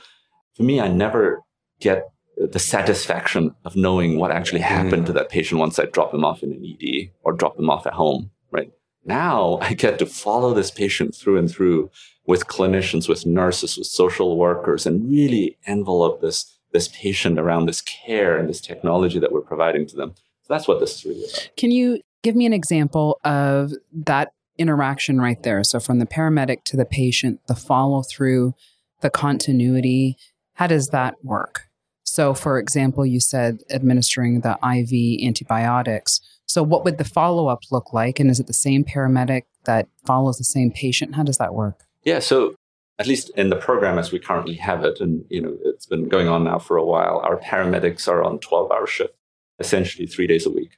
for 0.55 0.63
me, 0.63 0.79
I 0.79 0.89
never 0.89 1.41
get 1.79 2.03
the 2.37 2.59
satisfaction 2.59 3.53
of 3.65 3.75
knowing 3.75 4.17
what 4.17 4.31
actually 4.31 4.61
happened 4.61 5.03
mm. 5.03 5.07
to 5.07 5.13
that 5.13 5.29
patient 5.29 5.59
once 5.59 5.77
I 5.77 5.85
drop 5.85 6.11
them 6.11 6.23
off 6.23 6.41
in 6.41 6.51
an 6.51 6.63
ED 6.65 7.11
or 7.23 7.33
drop 7.33 7.57
them 7.57 7.69
off 7.69 7.85
at 7.85 7.93
home, 7.93 8.31
right? 8.51 8.71
Now 9.03 9.59
I 9.61 9.73
get 9.73 9.99
to 9.99 10.05
follow 10.05 10.53
this 10.53 10.71
patient 10.71 11.15
through 11.15 11.37
and 11.37 11.49
through 11.51 11.91
with 12.25 12.47
clinicians, 12.47 13.09
with 13.09 13.25
nurses, 13.25 13.77
with 13.77 13.87
social 13.87 14.37
workers, 14.37 14.85
and 14.85 15.09
really 15.09 15.57
envelope 15.65 16.21
this, 16.21 16.59
this 16.71 16.87
patient 16.89 17.39
around 17.39 17.65
this 17.65 17.81
care 17.81 18.37
and 18.37 18.47
this 18.47 18.61
technology 18.61 19.19
that 19.19 19.31
we're 19.31 19.41
providing 19.41 19.85
to 19.87 19.95
them. 19.95 20.13
So 20.43 20.53
that's 20.53 20.67
what 20.67 20.79
this 20.79 20.95
is 20.95 21.05
really 21.05 21.23
about. 21.25 21.49
Can 21.57 21.71
you 21.71 22.01
give 22.23 22.35
me 22.35 22.45
an 22.45 22.53
example 22.53 23.19
of 23.23 23.73
that 23.91 24.31
interaction 24.59 25.19
right 25.19 25.41
there. 25.41 25.63
So 25.63 25.79
from 25.79 25.99
the 25.99 26.05
paramedic 26.05 26.63
to 26.65 26.77
the 26.77 26.85
patient, 26.85 27.39
the 27.47 27.55
follow 27.55 28.03
through, 28.03 28.53
the 29.01 29.09
continuity, 29.09 30.17
how 30.53 30.67
does 30.67 30.89
that 30.89 31.15
work? 31.23 31.69
So, 32.03 32.33
for 32.33 32.59
example, 32.59 33.05
you 33.05 33.19
said 33.19 33.59
administering 33.69 34.41
the 34.41 34.57
IV 34.63 35.25
antibiotics. 35.25 36.19
So, 36.47 36.63
what 36.63 36.83
would 36.83 36.97
the 36.97 37.03
follow 37.03 37.47
up 37.47 37.59
look 37.71 37.93
like? 37.93 38.19
And 38.19 38.29
is 38.31 38.39
it 38.39 38.47
the 38.47 38.53
same 38.53 38.83
paramedic 38.83 39.43
that 39.65 39.87
follows 40.05 40.37
the 40.37 40.43
same 40.43 40.71
patient? 40.71 41.15
How 41.15 41.23
does 41.23 41.37
that 41.37 41.53
work? 41.53 41.83
Yeah. 42.03 42.19
So, 42.19 42.55
at 42.97 43.07
least 43.07 43.29
in 43.37 43.49
the 43.49 43.55
program 43.55 43.97
as 43.97 44.11
we 44.11 44.19
currently 44.19 44.55
have 44.55 44.83
it, 44.83 44.99
and 44.99 45.23
you 45.29 45.39
know, 45.39 45.55
it's 45.63 45.85
been 45.85 46.09
going 46.09 46.27
on 46.27 46.43
now 46.43 46.57
for 46.57 46.77
a 46.77 46.85
while. 46.85 47.19
Our 47.19 47.37
paramedics 47.37 48.07
are 48.07 48.23
on 48.23 48.39
twelve 48.39 48.71
hour 48.71 48.87
shift, 48.87 49.13
essentially 49.59 50.07
three 50.07 50.27
days 50.27 50.45
a 50.47 50.51
week. 50.51 50.77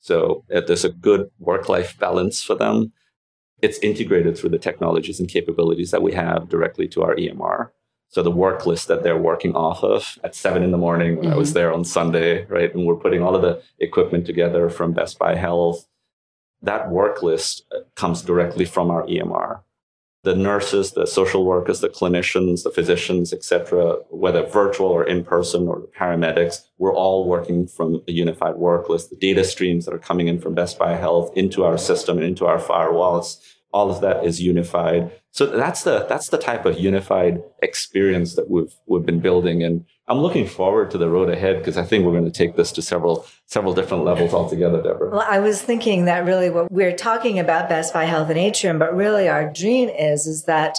So, 0.00 0.44
there's 0.48 0.84
a 0.84 0.90
good 0.90 1.28
work 1.40 1.68
life 1.68 1.98
balance 1.98 2.40
for 2.42 2.54
them 2.54 2.92
it's 3.60 3.78
integrated 3.78 4.36
through 4.36 4.50
the 4.50 4.58
technologies 4.58 5.20
and 5.20 5.28
capabilities 5.28 5.90
that 5.90 6.02
we 6.02 6.12
have 6.12 6.48
directly 6.48 6.88
to 6.88 7.02
our 7.02 7.14
EMR. 7.16 7.70
So 8.10 8.22
the 8.22 8.30
work 8.30 8.64
list 8.64 8.88
that 8.88 9.02
they're 9.02 9.18
working 9.18 9.54
off 9.54 9.84
of 9.84 10.18
at 10.24 10.34
seven 10.34 10.62
in 10.62 10.70
the 10.70 10.78
morning 10.78 11.16
when 11.16 11.26
mm-hmm. 11.26 11.34
I 11.34 11.36
was 11.36 11.50
mm-hmm. 11.50 11.58
there 11.58 11.72
on 11.72 11.84
Sunday, 11.84 12.46
right? 12.46 12.74
And 12.74 12.86
we're 12.86 12.96
putting 12.96 13.22
all 13.22 13.36
of 13.36 13.42
the 13.42 13.62
equipment 13.78 14.26
together 14.26 14.70
from 14.70 14.92
Best 14.92 15.18
Buy 15.18 15.34
Health. 15.34 15.86
That 16.62 16.90
work 16.90 17.22
list 17.22 17.64
comes 17.94 18.22
directly 18.22 18.64
from 18.64 18.90
our 18.90 19.04
EMR. 19.04 19.60
The 20.24 20.34
nurses, 20.34 20.92
the 20.92 21.06
social 21.06 21.44
workers, 21.44 21.80
the 21.80 21.88
clinicians, 21.88 22.64
the 22.64 22.70
physicians, 22.70 23.32
etc., 23.32 23.96
whether 24.10 24.44
virtual 24.44 24.88
or 24.88 25.04
in 25.04 25.24
person, 25.24 25.68
or 25.68 25.80
the 25.80 25.86
paramedics, 25.86 26.62
we're 26.78 26.94
all 26.94 27.28
working 27.28 27.66
from 27.66 28.02
a 28.08 28.12
unified 28.12 28.56
work 28.56 28.88
list. 28.88 29.10
The 29.10 29.16
data 29.16 29.44
streams 29.44 29.84
that 29.84 29.94
are 29.94 29.98
coming 29.98 30.28
in 30.28 30.40
from 30.40 30.54
Best 30.54 30.78
Buy 30.78 30.96
Health 30.96 31.32
into 31.36 31.64
our 31.64 31.78
system 31.78 32.18
and 32.18 32.26
into 32.26 32.46
our 32.46 32.58
firewalls, 32.58 33.38
all 33.72 33.90
of 33.90 34.00
that 34.00 34.24
is 34.24 34.40
unified. 34.40 35.10
So 35.30 35.46
that's 35.46 35.82
the 35.82 36.06
that's 36.08 36.28
the 36.28 36.38
type 36.38 36.64
of 36.64 36.78
unified 36.78 37.42
experience 37.62 38.34
that 38.36 38.50
we've 38.50 38.74
we've 38.86 39.04
been 39.04 39.20
building, 39.20 39.62
and 39.62 39.84
I'm 40.08 40.18
looking 40.18 40.46
forward 40.46 40.90
to 40.92 40.98
the 40.98 41.08
road 41.08 41.28
ahead 41.28 41.58
because 41.58 41.76
I 41.76 41.84
think 41.84 42.04
we're 42.04 42.12
going 42.12 42.24
to 42.24 42.30
take 42.30 42.56
this 42.56 42.72
to 42.72 42.82
several 42.82 43.26
several 43.46 43.74
different 43.74 44.04
levels 44.04 44.32
altogether, 44.32 44.82
Deborah. 44.82 45.10
Well, 45.10 45.26
I 45.28 45.38
was 45.38 45.60
thinking 45.60 46.06
that 46.06 46.24
really 46.24 46.50
what 46.50 46.72
we're 46.72 46.96
talking 46.96 47.38
about 47.38 47.68
Best 47.68 47.92
Buy 47.92 48.04
Health 48.04 48.30
and 48.30 48.38
Atrium, 48.38 48.78
but 48.78 48.94
really 48.96 49.28
our 49.28 49.52
dream 49.52 49.90
is 49.90 50.26
is 50.26 50.44
that 50.44 50.78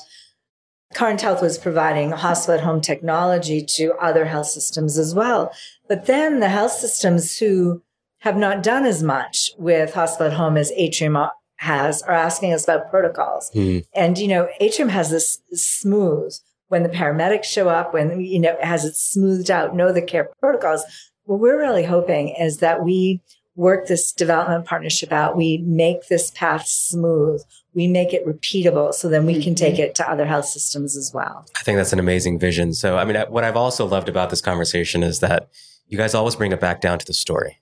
Current 0.95 1.21
Health 1.21 1.41
was 1.41 1.60
providing 1.60 2.12
hospital 2.12 2.60
at 2.60 2.65
home 2.65 2.82
technology 2.82 3.63
to 3.78 3.93
other 4.02 4.25
health 4.25 4.47
systems 4.47 4.97
as 4.97 5.13
well. 5.13 5.54
But 5.88 6.08
then 6.08 6.39
the 6.39 6.49
health 6.49 6.71
systems 6.71 7.38
who 7.38 7.84
have 8.21 8.36
not 8.36 8.63
done 8.63 8.86
as 8.86 9.04
much 9.04 9.52
with 9.58 9.93
hospital 9.93 10.32
at 10.32 10.38
home 10.38 10.58
as 10.58 10.71
Atrium 10.75 11.15
has 11.60 12.02
are 12.04 12.13
asking 12.13 12.54
us 12.54 12.63
about 12.63 12.89
protocols. 12.89 13.52
Mm. 13.54 13.86
And, 13.93 14.17
you 14.17 14.30
know, 14.30 14.48
Atrium 14.62 14.89
has 14.89 15.10
this 15.10 15.39
smooth 15.54 16.34
when 16.69 16.84
the 16.84 16.89
paramedics 16.89 17.45
show 17.45 17.67
up, 17.67 17.93
when, 17.93 18.22
you 18.22 18.39
know, 18.39 18.56
has 18.62 18.86
it 18.86 18.95
smoothed 18.95 19.52
out, 19.52 19.76
know 19.76 19.91
the 19.91 20.02
care 20.02 20.30
protocols. 20.39 20.84
What 21.26 21.41
we're 21.41 21.60
really 21.60 21.84
hoping 21.84 22.30
is 22.30 22.58
that 22.58 22.84
we 22.84 23.22
work 23.56 23.88
this 23.88 24.13
development 24.13 24.65
partnership 24.65 25.12
out. 25.12 25.36
We 25.36 25.58
make 25.58 26.08
this 26.08 26.32
path 26.32 26.65
smooth. 26.65 27.41
We 27.74 27.88
make 27.88 28.13
it 28.13 28.26
repeatable 28.26 28.93
so 28.93 29.10
then 29.10 29.26
we 29.26 29.43
can 29.43 29.54
take 29.54 29.74
mm-hmm. 29.74 29.84
it 29.84 29.95
to 29.95 30.10
other 30.10 30.26
health 30.26 30.45
systems 30.45 30.95
as 30.95 31.12
well. 31.13 31.45
I 31.58 31.63
think 31.63 31.76
that's 31.76 31.91
an 31.91 32.00
amazing 32.00 32.39
vision. 32.39 32.74
So, 32.74 32.98
I 32.98 33.04
mean, 33.04 33.22
what 33.28 33.43
I've 33.43 33.58
also 33.58 33.86
loved 33.86 34.08
about 34.08 34.30
this 34.30 34.41
conversation 34.41 35.04
is 35.04 35.19
that 35.19 35.50
you 35.88 35.98
guys 35.98 36.15
always 36.15 36.38
bring 36.38 36.54
it 36.54 36.62
back 36.62 36.80
down 36.80 37.00
to 37.00 37.06
the 37.06 37.13
story. 37.13 37.60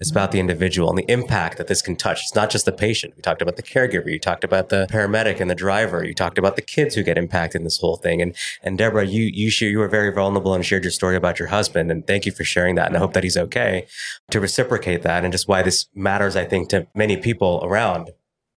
It's 0.00 0.10
about 0.10 0.30
the 0.30 0.40
individual 0.40 0.88
and 0.88 0.98
the 0.98 1.10
impact 1.10 1.58
that 1.58 1.66
this 1.66 1.82
can 1.82 1.96
touch. 1.96 2.22
It's 2.22 2.34
not 2.34 2.50
just 2.50 2.64
the 2.64 2.72
patient. 2.72 3.14
We 3.16 3.22
talked 3.22 3.42
about 3.42 3.56
the 3.56 3.62
caregiver. 3.62 4.10
You 4.10 4.18
talked 4.18 4.44
about 4.44 4.68
the 4.68 4.86
paramedic 4.90 5.40
and 5.40 5.50
the 5.50 5.54
driver. 5.54 6.04
You 6.04 6.14
talked 6.14 6.38
about 6.38 6.56
the 6.56 6.62
kids 6.62 6.94
who 6.94 7.02
get 7.02 7.18
impacted 7.18 7.60
in 7.60 7.64
this 7.64 7.78
whole 7.78 7.96
thing. 7.96 8.22
And 8.22 8.34
and 8.62 8.78
Deborah, 8.78 9.06
you 9.06 9.24
you 9.24 9.50
share, 9.50 9.68
you 9.68 9.78
were 9.78 9.88
very 9.88 10.12
vulnerable 10.12 10.54
and 10.54 10.64
shared 10.64 10.84
your 10.84 10.92
story 10.92 11.16
about 11.16 11.38
your 11.38 11.48
husband. 11.48 11.90
And 11.90 12.06
thank 12.06 12.26
you 12.26 12.32
for 12.32 12.44
sharing 12.44 12.76
that. 12.76 12.86
And 12.86 12.96
I 12.96 13.00
hope 13.00 13.12
that 13.14 13.24
he's 13.24 13.36
okay 13.36 13.86
to 14.30 14.40
reciprocate 14.40 15.02
that 15.02 15.24
and 15.24 15.32
just 15.32 15.48
why 15.48 15.62
this 15.62 15.86
matters, 15.94 16.36
I 16.36 16.44
think, 16.44 16.68
to 16.70 16.86
many 16.94 17.16
people 17.16 17.60
around. 17.64 18.10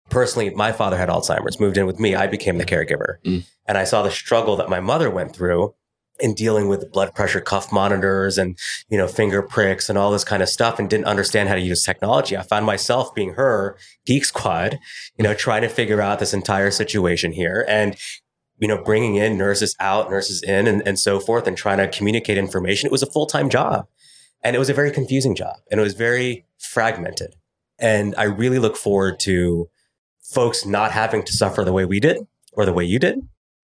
Personally, 0.09 0.49
my 0.49 0.73
father 0.73 0.97
had 0.97 1.07
Alzheimer's, 1.07 1.59
moved 1.59 1.77
in 1.77 1.85
with 1.85 1.97
me. 1.97 2.15
I 2.15 2.27
became 2.27 2.57
the 2.57 2.65
caregiver. 2.65 3.15
Mm. 3.23 3.45
And 3.65 3.77
I 3.77 3.85
saw 3.85 4.03
the 4.03 4.11
struggle 4.11 4.57
that 4.57 4.69
my 4.69 4.81
mother 4.81 5.09
went 5.09 5.33
through 5.33 5.73
in 6.21 6.33
dealing 6.33 6.67
with 6.67 6.91
blood 6.91 7.13
pressure 7.15 7.41
cuff 7.41 7.71
monitors 7.71 8.37
and, 8.37 8.57
you 8.89 8.97
know, 8.97 9.07
finger 9.07 9.41
pricks 9.41 9.89
and 9.89 9.97
all 9.97 10.11
this 10.11 10.23
kind 10.23 10.43
of 10.43 10.49
stuff 10.49 10.79
and 10.79 10.89
didn't 10.89 11.05
understand 11.05 11.49
how 11.49 11.55
to 11.55 11.61
use 11.61 11.83
technology. 11.83 12.37
I 12.37 12.43
found 12.43 12.65
myself 12.65 13.13
being 13.13 13.33
her 13.33 13.77
geek 14.05 14.25
squad, 14.25 14.79
you 15.17 15.23
know, 15.23 15.33
trying 15.33 15.61
to 15.63 15.69
figure 15.69 16.01
out 16.01 16.19
this 16.19 16.33
entire 16.33 16.71
situation 16.71 17.31
here 17.31 17.65
and, 17.67 17.95
you 18.59 18.67
know, 18.67 18.81
bringing 18.83 19.15
in 19.15 19.37
nurses 19.37 19.75
out, 19.79 20.09
nurses 20.09 20.43
in 20.43 20.67
and, 20.67 20.83
and 20.85 20.99
so 20.99 21.19
forth 21.19 21.47
and 21.47 21.57
trying 21.57 21.77
to 21.77 21.87
communicate 21.87 22.37
information. 22.37 22.87
It 22.87 22.91
was 22.91 23.03
a 23.03 23.11
full 23.11 23.25
time 23.25 23.49
job 23.49 23.87
and 24.43 24.55
it 24.55 24.59
was 24.59 24.69
a 24.69 24.73
very 24.73 24.91
confusing 24.91 25.35
job 25.35 25.57
and 25.69 25.79
it 25.79 25.83
was 25.83 25.93
very 25.93 26.45
fragmented. 26.57 27.35
And 27.79 28.13
I 28.17 28.23
really 28.23 28.59
look 28.59 28.77
forward 28.77 29.19
to 29.21 29.69
folks 30.21 30.65
not 30.65 30.91
having 30.91 31.23
to 31.23 31.33
suffer 31.33 31.63
the 31.63 31.73
way 31.73 31.85
we 31.85 31.99
did 31.99 32.19
or 32.53 32.65
the 32.65 32.73
way 32.73 32.85
you 32.85 32.99
did 32.99 33.19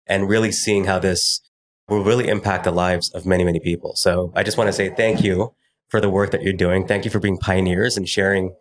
and 0.08 0.28
really 0.28 0.52
seeing 0.52 0.86
how 0.86 1.00
this 1.00 1.42
will 1.90 2.04
really 2.04 2.28
impact 2.28 2.64
the 2.64 2.72
lives 2.72 3.10
of 3.12 3.26
many, 3.26 3.44
many 3.44 3.60
people. 3.60 3.96
So 3.96 4.32
I 4.36 4.44
just 4.44 4.58
want 4.58 4.68
to 4.68 4.74
say 4.74 4.90
thank 4.90 5.24
you 5.24 5.54
for 5.90 6.00
the 6.00 6.10
work 6.10 6.32
that 6.32 6.44
you're 6.44 6.54
doing. 6.54 6.88
Thank 6.88 7.06
you 7.06 7.12
for 7.12 7.20
being 7.20 7.38
pioneers 7.38 7.98
and 7.98 8.08
sharing 8.08 8.56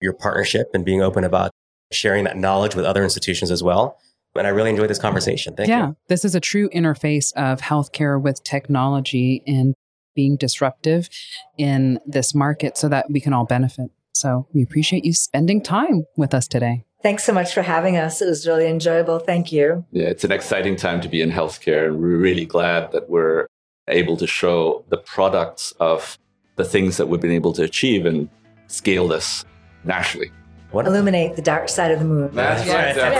your 0.00 0.12
partnership 0.12 0.68
and 0.74 0.84
being 0.84 1.02
open 1.02 1.24
about 1.24 1.50
sharing 1.92 2.24
that 2.24 2.36
knowledge 2.36 2.74
with 2.74 2.84
other 2.84 3.02
institutions 3.02 3.50
as 3.50 3.62
well. 3.62 3.98
And 4.34 4.46
I 4.46 4.50
really 4.50 4.70
enjoyed 4.70 4.90
this 4.90 4.98
conversation. 4.98 5.54
Thank 5.54 5.68
yeah, 5.68 5.78
you. 5.78 5.86
Yeah, 5.86 5.92
this 6.08 6.24
is 6.24 6.34
a 6.34 6.40
true 6.40 6.68
interface 6.70 7.32
of 7.36 7.60
healthcare 7.60 8.20
with 8.20 8.44
technology 8.44 9.42
and 9.46 9.74
being 10.14 10.36
disruptive 10.36 11.08
in 11.56 12.00
this 12.06 12.34
market 12.34 12.76
so 12.76 12.88
that 12.88 13.06
we 13.10 13.20
can 13.20 13.32
all 13.32 13.44
benefit. 13.44 13.90
So 14.14 14.48
we 14.52 14.62
appreciate 14.62 15.04
you 15.04 15.12
spending 15.12 15.62
time 15.62 16.04
with 16.16 16.34
us 16.34 16.48
today. 16.48 16.85
Thanks 17.02 17.24
so 17.24 17.32
much 17.32 17.52
for 17.52 17.62
having 17.62 17.96
us. 17.96 18.22
It 18.22 18.26
was 18.26 18.46
really 18.46 18.66
enjoyable. 18.66 19.18
Thank 19.18 19.52
you. 19.52 19.84
Yeah, 19.92 20.06
it's 20.08 20.24
an 20.24 20.32
exciting 20.32 20.76
time 20.76 21.00
to 21.02 21.08
be 21.08 21.20
in 21.20 21.30
healthcare. 21.30 21.86
And 21.86 22.00
we're 22.00 22.16
really 22.16 22.46
glad 22.46 22.92
that 22.92 23.10
we're 23.10 23.48
able 23.88 24.16
to 24.16 24.26
show 24.26 24.84
the 24.88 24.96
products 24.96 25.72
of 25.78 26.18
the 26.56 26.64
things 26.64 26.96
that 26.96 27.06
we've 27.06 27.20
been 27.20 27.30
able 27.30 27.52
to 27.52 27.62
achieve 27.62 28.06
and 28.06 28.28
scale 28.66 29.06
this 29.08 29.44
nationally. 29.84 30.32
What? 30.72 30.86
Illuminate 30.86 31.36
the 31.36 31.42
dark 31.42 31.68
side 31.68 31.92
of 31.92 32.00
the 32.00 32.04
moon. 32.04 32.30
That's 32.34 32.66
yes. 32.66 32.96
right. 32.96 33.12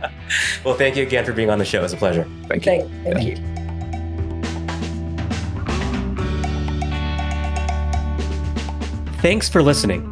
That's 0.00 0.12
well, 0.64 0.74
thank 0.74 0.96
you 0.96 1.02
again 1.02 1.24
for 1.24 1.32
being 1.32 1.50
on 1.50 1.58
the 1.58 1.64
show. 1.64 1.78
It 1.78 1.82
was 1.82 1.92
a 1.92 1.96
pleasure. 1.96 2.26
Thank 2.46 2.66
you. 2.66 2.72
Thank, 2.72 3.04
thank 3.04 3.22
yeah. 3.22 3.36
you. 3.36 3.60
Thanks 9.20 9.48
for 9.48 9.62
listening. 9.62 10.09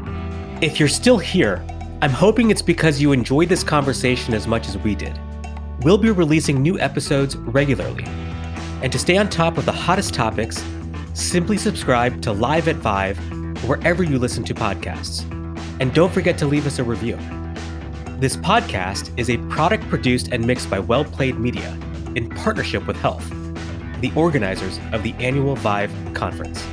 If 0.60 0.80
you're 0.80 0.88
still 0.88 1.18
here, 1.18 1.64
I'm 2.02 2.10
hoping 2.10 2.50
it's 2.50 2.62
because 2.62 3.00
you 3.00 3.12
enjoyed 3.12 3.48
this 3.48 3.62
conversation 3.62 4.34
as 4.34 4.48
much 4.48 4.66
as 4.66 4.76
we 4.76 4.96
did. 4.96 5.16
We'll 5.82 5.98
be 5.98 6.10
releasing 6.10 6.60
new 6.60 6.80
episodes 6.80 7.36
regularly. 7.36 8.02
And 8.82 8.90
to 8.90 8.98
stay 8.98 9.16
on 9.18 9.28
top 9.28 9.56
of 9.56 9.66
the 9.66 9.72
hottest 9.72 10.14
topics, 10.14 10.64
simply 11.14 11.58
subscribe 11.58 12.20
to 12.22 12.32
Live 12.32 12.66
at 12.66 12.74
ViVE 12.74 13.16
wherever 13.68 14.02
you 14.02 14.18
listen 14.18 14.42
to 14.46 14.54
podcasts. 14.54 15.22
And 15.78 15.94
don't 15.94 16.12
forget 16.12 16.36
to 16.38 16.46
leave 16.46 16.66
us 16.66 16.80
a 16.80 16.84
review. 16.84 17.16
This 18.18 18.36
podcast 18.36 19.16
is 19.16 19.30
a 19.30 19.38
product 19.50 19.88
produced 19.88 20.30
and 20.32 20.44
mixed 20.44 20.68
by 20.68 20.80
Well 20.80 21.04
Played 21.04 21.38
Media 21.38 21.70
in 22.16 22.30
partnership 22.30 22.84
with 22.84 22.96
HLTH, 22.96 24.00
the 24.00 24.10
organizers 24.16 24.80
of 24.90 25.04
the 25.04 25.12
annual 25.20 25.54
ViVE 25.54 26.16
conference. 26.16 26.66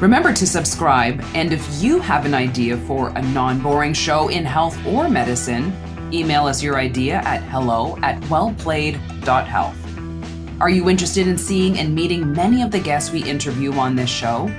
Remember 0.00 0.32
to 0.32 0.46
subscribe, 0.46 1.22
and 1.34 1.52
if 1.52 1.82
you 1.82 2.00
have 2.00 2.26
an 2.26 2.34
idea 2.34 2.76
for 2.78 3.10
a 3.10 3.22
non 3.22 3.60
boring 3.60 3.94
show 3.94 4.28
in 4.28 4.44
health 4.44 4.76
or 4.86 5.08
medicine, 5.08 5.72
email 6.12 6.46
us 6.46 6.62
your 6.62 6.78
idea 6.78 7.16
at 7.24 7.42
hello 7.44 7.96
at 8.02 8.20
wellplayed.health. 8.22 9.78
Are 10.60 10.70
you 10.70 10.88
interested 10.88 11.28
in 11.28 11.38
seeing 11.38 11.78
and 11.78 11.94
meeting 11.94 12.32
many 12.32 12.62
of 12.62 12.70
the 12.70 12.80
guests 12.80 13.12
we 13.12 13.22
interview 13.24 13.72
on 13.74 13.94
this 13.96 14.10
show? 14.10 14.50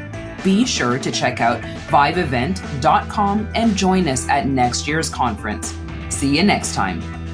Be 0.44 0.66
sure 0.66 1.00
to 1.00 1.12
check 1.12 1.42
out 1.42 1.62
viveevent.com 1.90 3.50
and 3.56 3.76
join 3.76 4.08
us 4.08 4.28
at 4.30 4.48
next 4.48 4.88
year's 4.88 5.10
conference. 5.10 5.74
See 6.10 6.38
you 6.38 6.44
next 6.44 6.76
time. 6.76 7.25